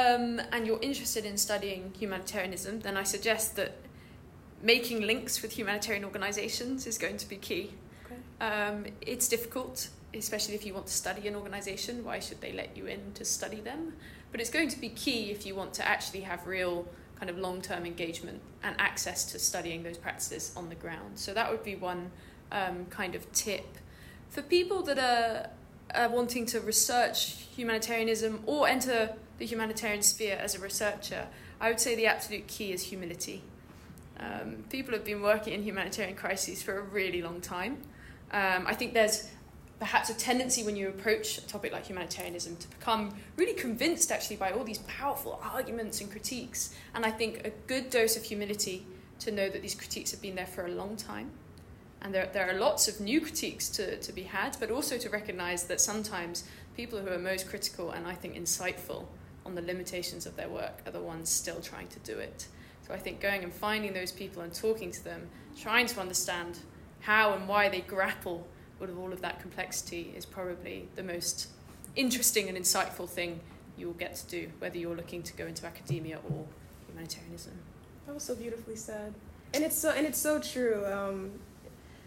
um, 0.00 0.40
and 0.52 0.60
you're 0.66 0.82
interested 0.90 1.24
in 1.30 1.36
studying 1.48 1.82
humanitarianism, 2.02 2.80
then 2.86 2.96
I 3.02 3.04
suggest 3.04 3.54
that 3.58 3.72
making 4.60 4.98
links 5.12 5.40
with 5.42 5.52
humanitarian 5.58 6.04
organisations 6.04 6.86
is 6.90 6.98
going 6.98 7.16
to 7.18 7.28
be 7.28 7.36
key. 7.48 7.64
Um, 8.40 8.86
it's 9.00 9.28
difficult, 9.28 9.88
especially 10.14 10.54
if 10.54 10.64
you 10.64 10.74
want 10.74 10.86
to 10.86 10.92
study 10.92 11.26
an 11.28 11.34
organisation. 11.34 12.04
Why 12.04 12.20
should 12.20 12.40
they 12.40 12.52
let 12.52 12.76
you 12.76 12.86
in 12.86 13.12
to 13.14 13.24
study 13.24 13.60
them? 13.60 13.94
But 14.30 14.40
it's 14.40 14.50
going 14.50 14.68
to 14.68 14.80
be 14.80 14.90
key 14.90 15.30
if 15.30 15.46
you 15.46 15.54
want 15.54 15.74
to 15.74 15.86
actually 15.86 16.20
have 16.20 16.46
real 16.46 16.86
kind 17.18 17.30
of 17.30 17.38
long 17.38 17.60
term 17.60 17.84
engagement 17.84 18.40
and 18.62 18.76
access 18.78 19.24
to 19.32 19.38
studying 19.38 19.82
those 19.82 19.98
practices 19.98 20.52
on 20.56 20.68
the 20.68 20.74
ground. 20.74 21.18
So 21.18 21.34
that 21.34 21.50
would 21.50 21.64
be 21.64 21.74
one 21.74 22.10
um, 22.52 22.86
kind 22.86 23.14
of 23.14 23.30
tip. 23.32 23.66
For 24.30 24.42
people 24.42 24.82
that 24.82 24.98
are 24.98 25.50
uh, 25.94 26.08
wanting 26.10 26.46
to 26.46 26.60
research 26.60 27.46
humanitarianism 27.56 28.42
or 28.46 28.68
enter 28.68 29.14
the 29.38 29.46
humanitarian 29.46 30.02
sphere 30.02 30.38
as 30.40 30.54
a 30.54 30.58
researcher, 30.58 31.26
I 31.60 31.70
would 31.70 31.80
say 31.80 31.94
the 31.94 32.06
absolute 32.06 32.46
key 32.46 32.72
is 32.72 32.84
humility. 32.84 33.42
Um, 34.20 34.64
people 34.68 34.92
have 34.94 35.04
been 35.04 35.22
working 35.22 35.54
in 35.54 35.62
humanitarian 35.62 36.16
crises 36.16 36.62
for 36.62 36.78
a 36.78 36.82
really 36.82 37.22
long 37.22 37.40
time. 37.40 37.78
Um, 38.30 38.66
I 38.66 38.74
think 38.74 38.94
there's 38.94 39.28
perhaps 39.78 40.10
a 40.10 40.14
tendency 40.14 40.64
when 40.64 40.76
you 40.76 40.88
approach 40.88 41.38
a 41.38 41.46
topic 41.46 41.72
like 41.72 41.86
humanitarianism 41.86 42.56
to 42.56 42.68
become 42.68 43.14
really 43.36 43.54
convinced 43.54 44.10
actually 44.10 44.36
by 44.36 44.50
all 44.50 44.64
these 44.64 44.78
powerful 44.78 45.40
arguments 45.42 46.00
and 46.00 46.10
critiques. 46.10 46.74
And 46.94 47.04
I 47.04 47.10
think 47.10 47.46
a 47.46 47.50
good 47.68 47.90
dose 47.90 48.16
of 48.16 48.24
humility 48.24 48.86
to 49.20 49.30
know 49.30 49.48
that 49.48 49.62
these 49.62 49.74
critiques 49.74 50.10
have 50.10 50.20
been 50.20 50.34
there 50.34 50.46
for 50.46 50.66
a 50.66 50.70
long 50.70 50.96
time 50.96 51.30
and 52.00 52.14
there, 52.14 52.28
there 52.32 52.48
are 52.48 52.58
lots 52.58 52.86
of 52.86 53.00
new 53.00 53.20
critiques 53.20 53.68
to, 53.70 53.98
to 53.98 54.12
be 54.12 54.22
had, 54.22 54.56
but 54.60 54.70
also 54.70 54.98
to 54.98 55.08
recognize 55.10 55.64
that 55.64 55.80
sometimes 55.80 56.44
people 56.76 57.00
who 57.00 57.08
are 57.08 57.18
most 57.18 57.48
critical 57.48 57.90
and 57.90 58.06
I 58.06 58.14
think 58.14 58.36
insightful 58.36 59.06
on 59.44 59.54
the 59.54 59.62
limitations 59.62 60.26
of 60.26 60.36
their 60.36 60.48
work 60.48 60.82
are 60.86 60.92
the 60.92 61.00
ones 61.00 61.28
still 61.28 61.60
trying 61.60 61.88
to 61.88 61.98
do 62.00 62.18
it. 62.18 62.46
So 62.86 62.94
I 62.94 62.98
think 62.98 63.20
going 63.20 63.42
and 63.42 63.52
finding 63.52 63.92
those 63.92 64.12
people 64.12 64.42
and 64.42 64.54
talking 64.54 64.92
to 64.92 65.04
them, 65.04 65.28
trying 65.60 65.86
to 65.86 66.00
understand 66.00 66.60
how 67.00 67.32
and 67.34 67.48
why 67.48 67.68
they 67.68 67.80
grapple 67.80 68.46
with 68.78 68.96
all 68.96 69.12
of 69.12 69.20
that 69.20 69.40
complexity 69.40 70.12
is 70.16 70.24
probably 70.24 70.88
the 70.94 71.02
most 71.02 71.48
interesting 71.96 72.48
and 72.48 72.56
insightful 72.56 73.08
thing 73.08 73.40
you 73.76 73.86
will 73.86 73.94
get 73.94 74.14
to 74.16 74.26
do, 74.26 74.50
whether 74.58 74.78
you're 74.78 74.96
looking 74.96 75.22
to 75.22 75.32
go 75.34 75.46
into 75.46 75.66
academia 75.66 76.18
or 76.28 76.44
humanitarianism. 76.88 77.52
That 78.06 78.14
was 78.14 78.24
so 78.24 78.34
beautifully 78.34 78.76
said, 78.76 79.14
and 79.54 79.64
it's 79.64 79.76
so 79.76 79.90
and 79.90 80.06
it's 80.06 80.18
so 80.18 80.40
true. 80.40 80.84
Um, 80.86 81.32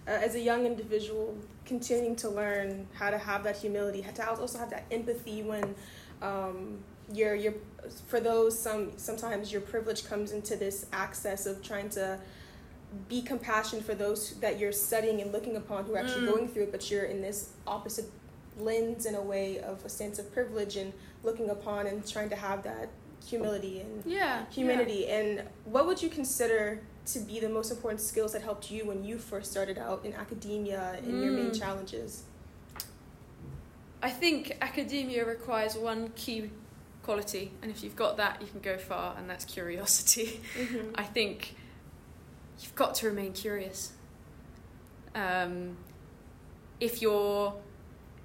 uh, 0.07 0.11
as 0.11 0.33
a 0.33 0.39
young 0.39 0.65
individual, 0.65 1.37
continuing 1.65 2.15
to 2.15 2.29
learn 2.29 2.87
how 2.93 3.11
to 3.11 3.19
have 3.19 3.43
that 3.43 3.55
humility, 3.55 4.01
how 4.01 4.11
to 4.11 4.29
also 4.29 4.57
have 4.57 4.71
that 4.71 4.85
empathy 4.89 5.43
when 5.43 5.75
um, 6.21 6.79
you're 7.13 7.35
you're 7.35 7.53
for 8.07 8.19
those 8.19 8.57
some 8.57 8.91
sometimes 8.97 9.51
your 9.51 9.61
privilege 9.61 10.05
comes 10.05 10.31
into 10.31 10.55
this 10.55 10.85
access 10.91 11.45
of 11.45 11.61
trying 11.63 11.89
to 11.89 12.19
be 13.07 13.21
compassionate 13.21 13.85
for 13.85 13.95
those 13.95 14.31
that 14.41 14.59
you're 14.59 14.71
studying 14.73 15.21
and 15.21 15.31
looking 15.31 15.55
upon 15.55 15.85
who 15.85 15.93
are 15.95 15.99
actually 15.99 16.23
Mm. 16.23 16.33
going 16.33 16.47
through 16.49 16.63
it, 16.63 16.71
but 16.71 16.89
you're 16.91 17.05
in 17.05 17.21
this 17.21 17.49
opposite 17.65 18.09
lens 18.59 19.05
in 19.05 19.15
a 19.15 19.21
way 19.21 19.59
of 19.59 19.83
a 19.85 19.89
sense 19.89 20.19
of 20.19 20.31
privilege 20.33 20.75
and 20.75 20.91
looking 21.23 21.49
upon 21.49 21.87
and 21.87 22.05
trying 22.07 22.29
to 22.29 22.35
have 22.35 22.63
that 22.63 22.89
humility 23.25 23.79
and 23.79 24.03
Yeah. 24.05 24.45
humanity 24.49 25.07
and 25.07 25.43
what 25.65 25.85
would 25.87 26.01
you 26.03 26.09
consider 26.09 26.81
to 27.05 27.19
be 27.19 27.39
the 27.39 27.47
most 27.49 27.71
important 27.71 28.01
skills 28.01 28.33
that 28.33 28.41
helped 28.41 28.69
you 28.69 28.83
when 28.85 29.03
you 29.05 29.17
first 29.17 29.49
started 29.51 29.77
out 29.77 30.03
in 30.03 30.13
academia 30.13 30.97
and 31.03 31.21
your 31.23 31.31
main 31.31 31.51
Mm. 31.51 31.59
challenges 31.59 32.23
I 34.03 34.09
think 34.09 34.57
academia 34.61 35.25
requires 35.25 35.75
one 35.75 36.09
key 36.15 36.49
quality, 37.03 37.51
and 37.61 37.69
if 37.71 37.83
you've 37.83 37.95
got 37.95 38.17
that, 38.17 38.41
you 38.41 38.47
can 38.47 38.59
go 38.59 38.77
far, 38.77 39.15
and 39.17 39.29
that's 39.29 39.45
curiosity. 39.45 40.41
mm-hmm. 40.55 40.91
I 40.95 41.03
think 41.03 41.55
you've 42.61 42.75
got 42.75 42.95
to 42.95 43.07
remain 43.07 43.33
curious. 43.33 43.93
Um, 45.15 45.77
if 46.79 47.01
you're 47.01 47.53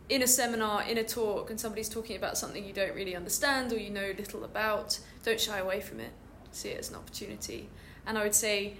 in 0.08 0.22
a 0.22 0.26
seminar, 0.26 0.84
in 0.84 0.98
a 0.98 1.04
talk, 1.04 1.50
and 1.50 1.58
somebody's 1.58 1.88
talking 1.88 2.16
about 2.16 2.38
something 2.38 2.64
you 2.64 2.72
don't 2.72 2.94
really 2.94 3.16
understand 3.16 3.72
or 3.72 3.78
you 3.78 3.90
know 3.90 4.12
little 4.16 4.44
about, 4.44 4.98
don't 5.24 5.40
shy 5.40 5.58
away 5.58 5.80
from 5.80 6.00
it. 6.00 6.10
See 6.52 6.68
it 6.68 6.78
as 6.78 6.90
an 6.90 6.96
opportunity. 6.96 7.68
And 8.06 8.16
I 8.16 8.22
would 8.22 8.34
say 8.34 8.74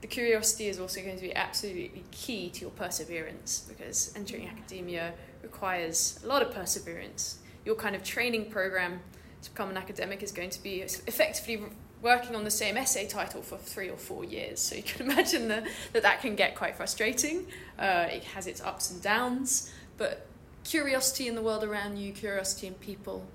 the 0.00 0.06
curiosity 0.06 0.68
is 0.68 0.78
also 0.78 1.02
going 1.02 1.16
to 1.16 1.22
be 1.22 1.34
absolutely 1.34 2.04
key 2.10 2.50
to 2.50 2.62
your 2.62 2.70
perseverance 2.70 3.66
because 3.68 4.12
entering 4.16 4.48
academia 4.48 5.12
requires 5.42 6.20
a 6.24 6.26
lot 6.26 6.42
of 6.42 6.52
perseverance. 6.52 7.40
Your 7.64 7.74
kind 7.74 7.94
of 7.94 8.02
training 8.02 8.50
program 8.50 9.00
to 9.42 9.50
become 9.50 9.70
an 9.70 9.76
academic 9.76 10.22
is 10.22 10.32
going 10.32 10.50
to 10.50 10.62
be 10.62 10.80
effectively 10.82 11.62
working 12.02 12.34
on 12.34 12.44
the 12.44 12.50
same 12.50 12.76
essay 12.76 13.06
title 13.06 13.42
for 13.42 13.58
three 13.58 13.90
or 13.90 13.96
four 13.96 14.24
years. 14.24 14.60
So 14.60 14.74
you 14.74 14.82
can 14.82 15.02
imagine 15.10 15.48
that 15.48 15.66
that, 15.92 16.02
that 16.02 16.20
can 16.20 16.34
get 16.34 16.54
quite 16.54 16.76
frustrating. 16.76 17.46
Uh, 17.78 18.06
it 18.10 18.24
has 18.24 18.46
its 18.46 18.60
ups 18.60 18.90
and 18.90 19.02
downs, 19.02 19.72
but 19.96 20.26
curiosity 20.64 21.28
in 21.28 21.34
the 21.34 21.42
world 21.42 21.64
around 21.64 21.96
you, 21.98 22.12
curiosity 22.12 22.66
in 22.66 22.74
people, 22.74 23.26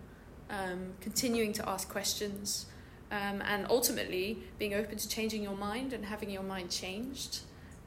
um, 0.49 0.93
continuing 1.01 1.53
to 1.53 1.67
ask 1.67 1.89
questions, 1.89 2.67
um, 3.11 3.41
and 3.45 3.65
ultimately 3.69 4.39
being 4.59 4.73
open 4.73 4.97
to 4.97 5.07
changing 5.07 5.43
your 5.43 5.55
mind 5.55 5.93
and 5.93 6.05
having 6.05 6.29
your 6.29 6.43
mind 6.43 6.69
changed 6.71 7.41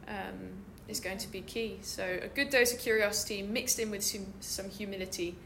um, 0.06 0.50
is 0.86 1.00
going 1.00 1.18
to 1.18 1.28
be 1.30 1.40
key. 1.40 1.78
So 1.82 2.18
a 2.22 2.28
good 2.28 2.50
dose 2.50 2.72
of 2.72 2.78
curiosity 2.78 3.42
mixed 3.42 3.78
in 3.78 3.90
with 3.90 4.02
some, 4.02 4.26
some 4.40 4.70
humility. 4.70 5.36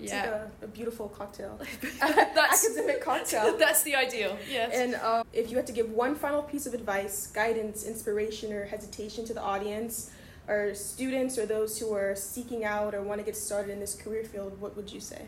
It's 0.00 0.12
Yeah, 0.12 0.22
like 0.22 0.40
a, 0.62 0.64
a 0.64 0.68
beautiful 0.68 1.08
cocktail 1.08 1.58
that's 2.00 2.66
academic 2.66 3.00
cocktail 3.00 3.56
that's 3.64 3.82
the 3.84 3.94
ideal. 3.94 4.36
Yes. 4.50 4.72
and 4.74 4.94
uh, 4.96 5.22
if 5.32 5.50
you 5.50 5.56
had 5.56 5.66
to 5.68 5.72
give 5.72 5.90
one 5.90 6.14
final 6.16 6.42
piece 6.42 6.66
of 6.66 6.74
advice 6.74 7.28
guidance 7.28 7.84
inspiration 7.84 8.52
or 8.52 8.64
hesitation 8.66 9.24
to 9.26 9.34
the 9.34 9.40
audience 9.42 10.10
or 10.48 10.74
students 10.74 11.38
or 11.38 11.46
those 11.46 11.78
who 11.78 11.92
are 11.94 12.14
seeking 12.16 12.64
out 12.64 12.94
or 12.94 13.02
want 13.02 13.18
to 13.20 13.24
get 13.24 13.36
started 13.36 13.70
in 13.72 13.80
this 13.80 13.94
career 13.94 14.24
field 14.24 14.60
what 14.60 14.76
would 14.76 14.92
you 14.92 15.00
say 15.00 15.22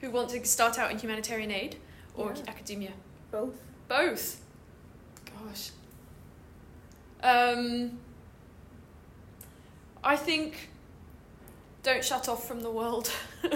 Who 0.00 0.10
want 0.10 0.30
to 0.30 0.44
start 0.46 0.78
out 0.78 0.90
in 0.90 0.98
humanitarian 0.98 1.50
aid 1.50 1.76
or 2.14 2.34
Yeah. 2.34 2.42
academia? 2.50 2.92
both 3.30 3.54
Both. 3.88 4.40
Gosh. 5.26 5.70
Um, 7.22 7.98
I 10.04 10.16
think 10.16 10.68
don't 11.88 12.04
shut 12.04 12.28
off 12.28 12.46
from 12.46 12.60
the 12.60 12.70
world. 12.70 13.10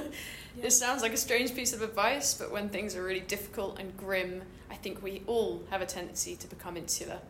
This 0.61 0.79
sounds 0.79 1.01
like 1.01 1.15
a 1.15 1.17
strange 1.17 1.55
piece 1.55 1.73
of 1.73 1.81
advice, 1.81 2.35
but 2.35 2.53
when 2.53 2.69
things 2.69 2.95
are 2.95 3.03
really 3.03 3.21
difficult 3.21 3.79
and 3.79 3.97
grim, 3.97 4.43
I 4.71 4.75
think 4.75 5.03
we 5.03 5.23
all 5.27 5.63
have 5.71 5.81
a 5.81 5.87
tendency 5.87 6.37
to 6.37 6.47
become 6.47 6.77
insular. 6.77 7.21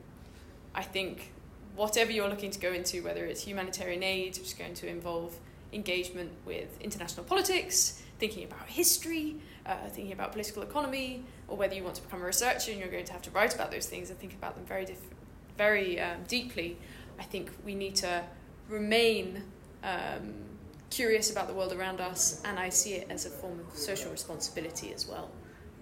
I 0.75 0.83
think 0.83 1.31
whatever 1.77 2.11
you're 2.11 2.29
looking 2.29 2.51
to 2.51 2.59
go 2.59 2.73
into, 2.73 3.01
whether 3.05 3.25
it's 3.25 3.43
humanitarian 3.43 4.03
aid, 4.03 4.38
which 4.38 4.49
is 4.49 4.55
going 4.55 4.75
to 4.75 4.88
involve 4.88 5.37
engagement 5.73 6.33
with 6.45 6.81
international 6.81 7.25
politics, 7.25 8.03
thinking 8.19 8.43
about 8.43 8.67
history, 8.67 9.37
uh, 9.67 9.77
thinking 9.88 10.12
about 10.12 10.33
political 10.33 10.62
economy, 10.65 11.23
or 11.47 11.57
whether 11.57 11.77
you 11.77 11.85
want 11.85 11.95
to 11.95 12.03
become 12.03 12.23
a 12.23 12.27
researcher 12.27 12.73
and 12.73 12.81
you're 12.81 12.91
going 12.91 13.05
to 13.05 13.12
have 13.12 13.23
to 13.23 13.31
write 13.31 13.55
about 13.55 13.71
those 13.71 13.87
things 13.87 14.11
and 14.11 14.19
think 14.19 14.33
about 14.33 14.57
them 14.57 14.65
very, 14.67 14.85
diff- 14.85 15.15
very 15.57 16.00
um, 16.00 16.25
deeply, 16.27 16.77
I 17.21 17.23
think 17.23 17.53
we 17.65 17.77
need 17.77 17.94
to 17.96 18.25
remain 18.69 19.44
um, 19.85 20.52
curious 20.93 21.31
about 21.31 21.49
the 21.49 21.55
world 21.55 21.73
around 21.73 22.01
us, 22.01 22.43
and 22.45 22.59
I 22.59 22.69
see 22.69 22.93
it 22.95 23.07
as 23.11 23.25
a 23.25 23.31
form 23.31 23.59
of 23.61 23.77
social 23.77 24.11
responsibility 24.11 24.93
as 24.93 25.09
well. 25.09 25.31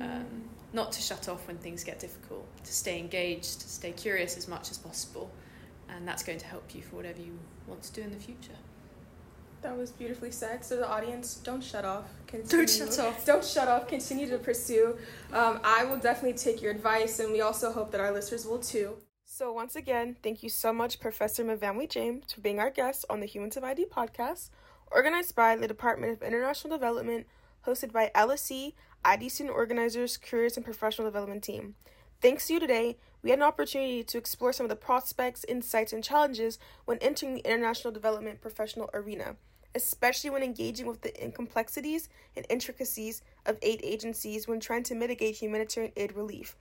Um, 0.01 0.45
not 0.73 0.93
to 0.93 1.03
shut 1.03 1.29
off 1.29 1.49
when 1.49 1.59
things 1.59 1.83
get 1.83 1.99
difficult, 1.99 2.47
to 2.65 2.73
stay 2.73 2.99
engaged, 2.99 3.61
to 3.61 3.69
stay 3.69 3.91
curious 3.91 4.37
as 4.37 4.47
much 4.47 4.71
as 4.71 4.79
possible, 4.79 5.31
and 5.89 6.07
that's 6.07 6.23
going 6.23 6.39
to 6.39 6.47
help 6.47 6.75
you 6.75 6.83
for 6.83 6.95
whatever 6.97 7.21
you 7.21 7.37
want 7.67 7.83
to 7.83 7.93
do 7.93 8.03
in 8.03 8.13
the 8.13 8.19
future. 8.19 8.59
That 9.63 9.77
was 9.77 9.91
beautifully 9.91 10.31
said. 10.31 10.65
So 10.65 10.77
the 10.77 10.89
audience, 10.89 11.35
don't 11.35 11.63
shut 11.63 11.85
off. 11.85 12.05
Continue. 12.29 12.67
Don't 12.67 12.71
shut 12.71 12.99
off. 12.99 13.27
Don't 13.27 13.45
shut 13.45 13.69
off. 13.69 13.89
Continue 13.89 14.29
to 14.31 14.39
pursue. 14.39 14.97
Um, 15.33 15.61
I 15.65 15.85
will 15.85 15.99
definitely 15.99 16.39
take 16.39 16.63
your 16.63 16.71
advice, 16.71 17.19
and 17.19 17.33
we 17.33 17.41
also 17.41 17.73
hope 17.73 17.91
that 17.91 18.01
our 18.01 18.13
listeners 18.13 18.47
will 18.47 18.61
too. 18.61 18.97
So 19.33 19.53
once 19.53 19.77
again, 19.77 20.17
thank 20.23 20.43
you 20.43 20.49
so 20.49 20.73
much, 20.73 20.99
Professor 20.99 21.45
Myfanwy 21.45 21.89
James, 21.89 22.33
for 22.33 22.41
being 22.41 22.59
our 22.59 22.71
guest 22.71 23.05
on 23.11 23.21
the 23.21 23.27
Humans 23.27 23.57
of 23.57 23.65
ID 23.65 23.87
podcast, 23.87 24.51
organized 24.91 25.35
by 25.35 25.57
the 25.57 25.69
Department 25.69 26.13
of 26.13 26.23
International 26.23 26.77
Development, 26.77 27.27
hosted 27.67 27.93
by 27.93 28.11
LSE 28.15 28.73
ID 29.05 29.29
Student 29.29 29.57
Organizers, 29.57 30.17
Careers 30.17 30.57
and 30.57 30.65
Professional 30.65 31.07
Development 31.07 31.43
Team. 31.43 31.75
Thanks 32.21 32.47
to 32.47 32.55
you 32.55 32.61
today, 32.61 32.99
we 33.23 33.31
had 33.31 33.39
an 33.39 33.45
opportunity 33.45 34.03
to 34.03 34.19
explore 34.19 34.53
some 34.53 34.65
of 34.65 34.71
the 34.71 34.77
prospects, 34.77 35.45
insights, 35.45 35.93
and 35.93 36.03
challenges 36.03 36.59
when 36.85 36.99
entering 36.99 37.35
the 37.35 37.47
international 37.47 37.93
development 37.93 38.41
professional 38.41 38.91
arena, 38.93 39.37
especially 39.75 40.31
when 40.31 40.43
engaging 40.43 40.87
with 40.87 41.03
the 41.03 41.13
complexities 41.35 42.09
and 42.37 42.45
intricacies 42.49 43.23
of 43.47 43.59
aid 43.63 43.81
agencies 43.83 44.49
when 44.49 44.61
trying 44.61 44.83
to 44.83 44.95
mitigate 44.95 45.37
humanitarian 45.37 45.93
aid 45.97 46.15
relief. 46.15 46.57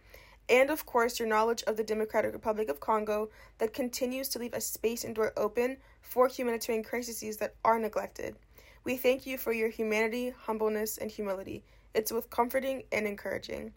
And 0.50 0.72
of 0.72 0.86
course, 0.88 1.20
your 1.20 1.28
knowledge 1.28 1.64
of 1.68 1.78
the 1.78 1.84
Democratic 1.84 2.34
Republic 2.34 2.70
of 2.70 2.80
Congo 2.80 3.30
that 3.60 3.72
continues 3.72 4.28
to 4.30 4.40
leave 4.40 4.54
a 4.54 4.62
space 4.62 5.04
and 5.04 5.14
door 5.14 5.32
open 5.38 5.78
for 6.02 6.28
humanitarian 6.28 6.84
crises 6.84 7.38
that 7.38 7.54
are 7.64 7.78
neglected. 7.78 8.36
We 8.84 8.98
thank 8.98 9.28
you 9.28 9.38
for 9.38 9.54
your 9.54 9.70
humanity, 9.70 10.34
humbleness, 10.36 10.98
and 10.98 11.12
humility. 11.12 11.64
It's 11.94 12.12
both 12.12 12.32
comforting 12.32 12.84
and 12.92 13.06
encouraging. 13.06 13.74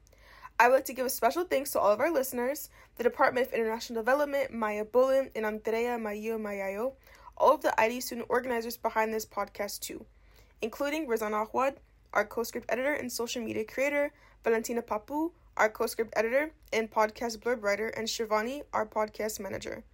I 0.58 0.68
would 0.68 0.76
like 0.76 0.84
to 0.86 0.94
give 0.94 1.04
a 1.04 1.10
special 1.10 1.44
thanks 1.44 1.72
to 1.72 1.80
all 1.80 1.92
of 1.92 2.00
our 2.00 2.10
listeners, 2.10 2.70
the 2.96 3.04
Department 3.04 3.48
of 3.48 3.52
International 3.52 4.00
Development, 4.00 4.52
Maya 4.52 4.84
Bullen, 4.84 5.30
and 5.34 5.44
Andrea 5.44 5.98
Mayo 5.98 6.38
Mayayo, 6.38 6.92
all 7.36 7.54
of 7.54 7.62
the 7.62 7.78
ID 7.78 8.00
student 8.00 8.28
organizers 8.30 8.76
behind 8.78 9.12
this 9.12 9.26
podcast 9.26 9.80
too, 9.80 10.06
including 10.62 11.06
Rizana 11.06 11.46
Ahwad, 11.46 11.76
our 12.12 12.24
co-script 12.24 12.66
editor 12.70 12.92
and 12.94 13.10
social 13.10 13.42
media 13.42 13.64
creator, 13.64 14.12
Valentina 14.44 14.82
Papu, 14.82 15.32
our 15.56 15.68
co-script 15.68 16.12
editor 16.16 16.52
and 16.72 16.90
podcast 16.90 17.38
blurb 17.38 17.62
writer, 17.62 17.88
and 17.88 18.08
Shivani, 18.08 18.62
our 18.72 18.86
podcast 18.86 19.40
manager. 19.40 19.84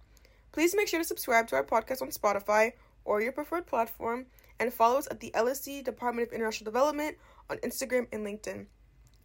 Please 0.51 0.75
make 0.75 0.87
sure 0.87 0.99
to 0.99 1.05
subscribe 1.05 1.47
to 1.47 1.55
our 1.55 1.63
podcast 1.63 2.01
on 2.01 2.09
Spotify 2.09 2.73
or 3.05 3.21
your 3.21 3.31
preferred 3.31 3.65
platform, 3.65 4.25
and 4.59 4.73
follow 4.73 4.97
us 4.97 5.07
at 5.09 5.19
the 5.19 5.31
LSE 5.31 5.83
Department 5.83 6.27
of 6.27 6.33
International 6.33 6.65
Development 6.65 7.17
on 7.49 7.57
Instagram 7.57 8.07
and 8.11 8.25
LinkedIn. 8.25 8.65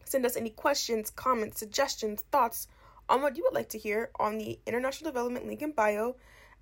Send 0.04 0.26
us 0.26 0.36
any 0.36 0.50
questions, 0.50 1.10
comments, 1.10 1.58
suggestions, 1.58 2.22
thoughts 2.30 2.68
on 3.08 3.20
what 3.22 3.36
you 3.36 3.42
would 3.44 3.54
like 3.54 3.68
to 3.70 3.78
hear 3.78 4.10
on 4.18 4.38
the 4.38 4.58
International 4.66 5.10
Development 5.10 5.46
link 5.46 5.62
in 5.62 5.72
bio, 5.72 6.16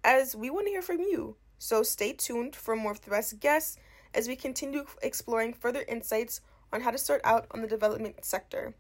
as 0.04 0.34
we 0.34 0.50
want 0.50 0.66
to 0.66 0.72
hear 0.72 0.82
from 0.82 1.00
you. 1.00 1.36
So 1.58 1.82
stay 1.82 2.12
tuned 2.12 2.56
for 2.56 2.74
more 2.74 2.92
of 2.92 3.00
the 3.02 3.10
best 3.10 3.38
guests 3.40 3.76
as 4.14 4.26
we 4.26 4.36
continue 4.36 4.84
exploring 5.02 5.52
further 5.52 5.84
insights 5.86 6.40
on 6.72 6.80
how 6.80 6.90
to 6.90 6.98
start 6.98 7.20
out 7.24 7.46
on 7.52 7.62
the 7.62 7.68
development 7.68 8.24
sector. 8.24 8.74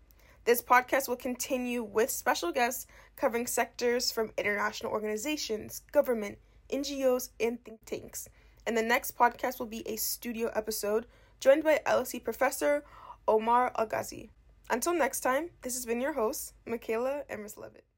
This 0.44 0.60
podcast 0.60 1.08
will 1.08 1.16
continue 1.16 1.84
with 1.84 2.10
special 2.10 2.50
guests 2.50 2.88
covering 3.14 3.46
sectors 3.46 4.10
from 4.10 4.32
international 4.36 4.90
organizations, 4.90 5.82
government, 5.92 6.38
NGOs, 6.68 7.28
and 7.38 7.64
think 7.64 7.78
tanks. 7.86 8.28
And 8.66 8.76
the 8.76 8.82
next 8.82 9.16
podcast 9.16 9.60
will 9.60 9.66
be 9.66 9.86
a 9.86 9.94
studio 9.94 10.50
episode 10.52 11.06
joined 11.38 11.62
by 11.62 11.80
LSE 11.86 12.24
professor 12.24 12.84
Omar 13.28 13.70
Alghazi. 13.78 14.30
Until 14.68 14.94
next 14.94 15.20
time, 15.20 15.50
this 15.62 15.74
has 15.74 15.86
been 15.86 16.00
your 16.00 16.14
host, 16.14 16.54
Michaela 16.66 17.22
Emrys 17.30 17.56
Levitt. 17.56 17.91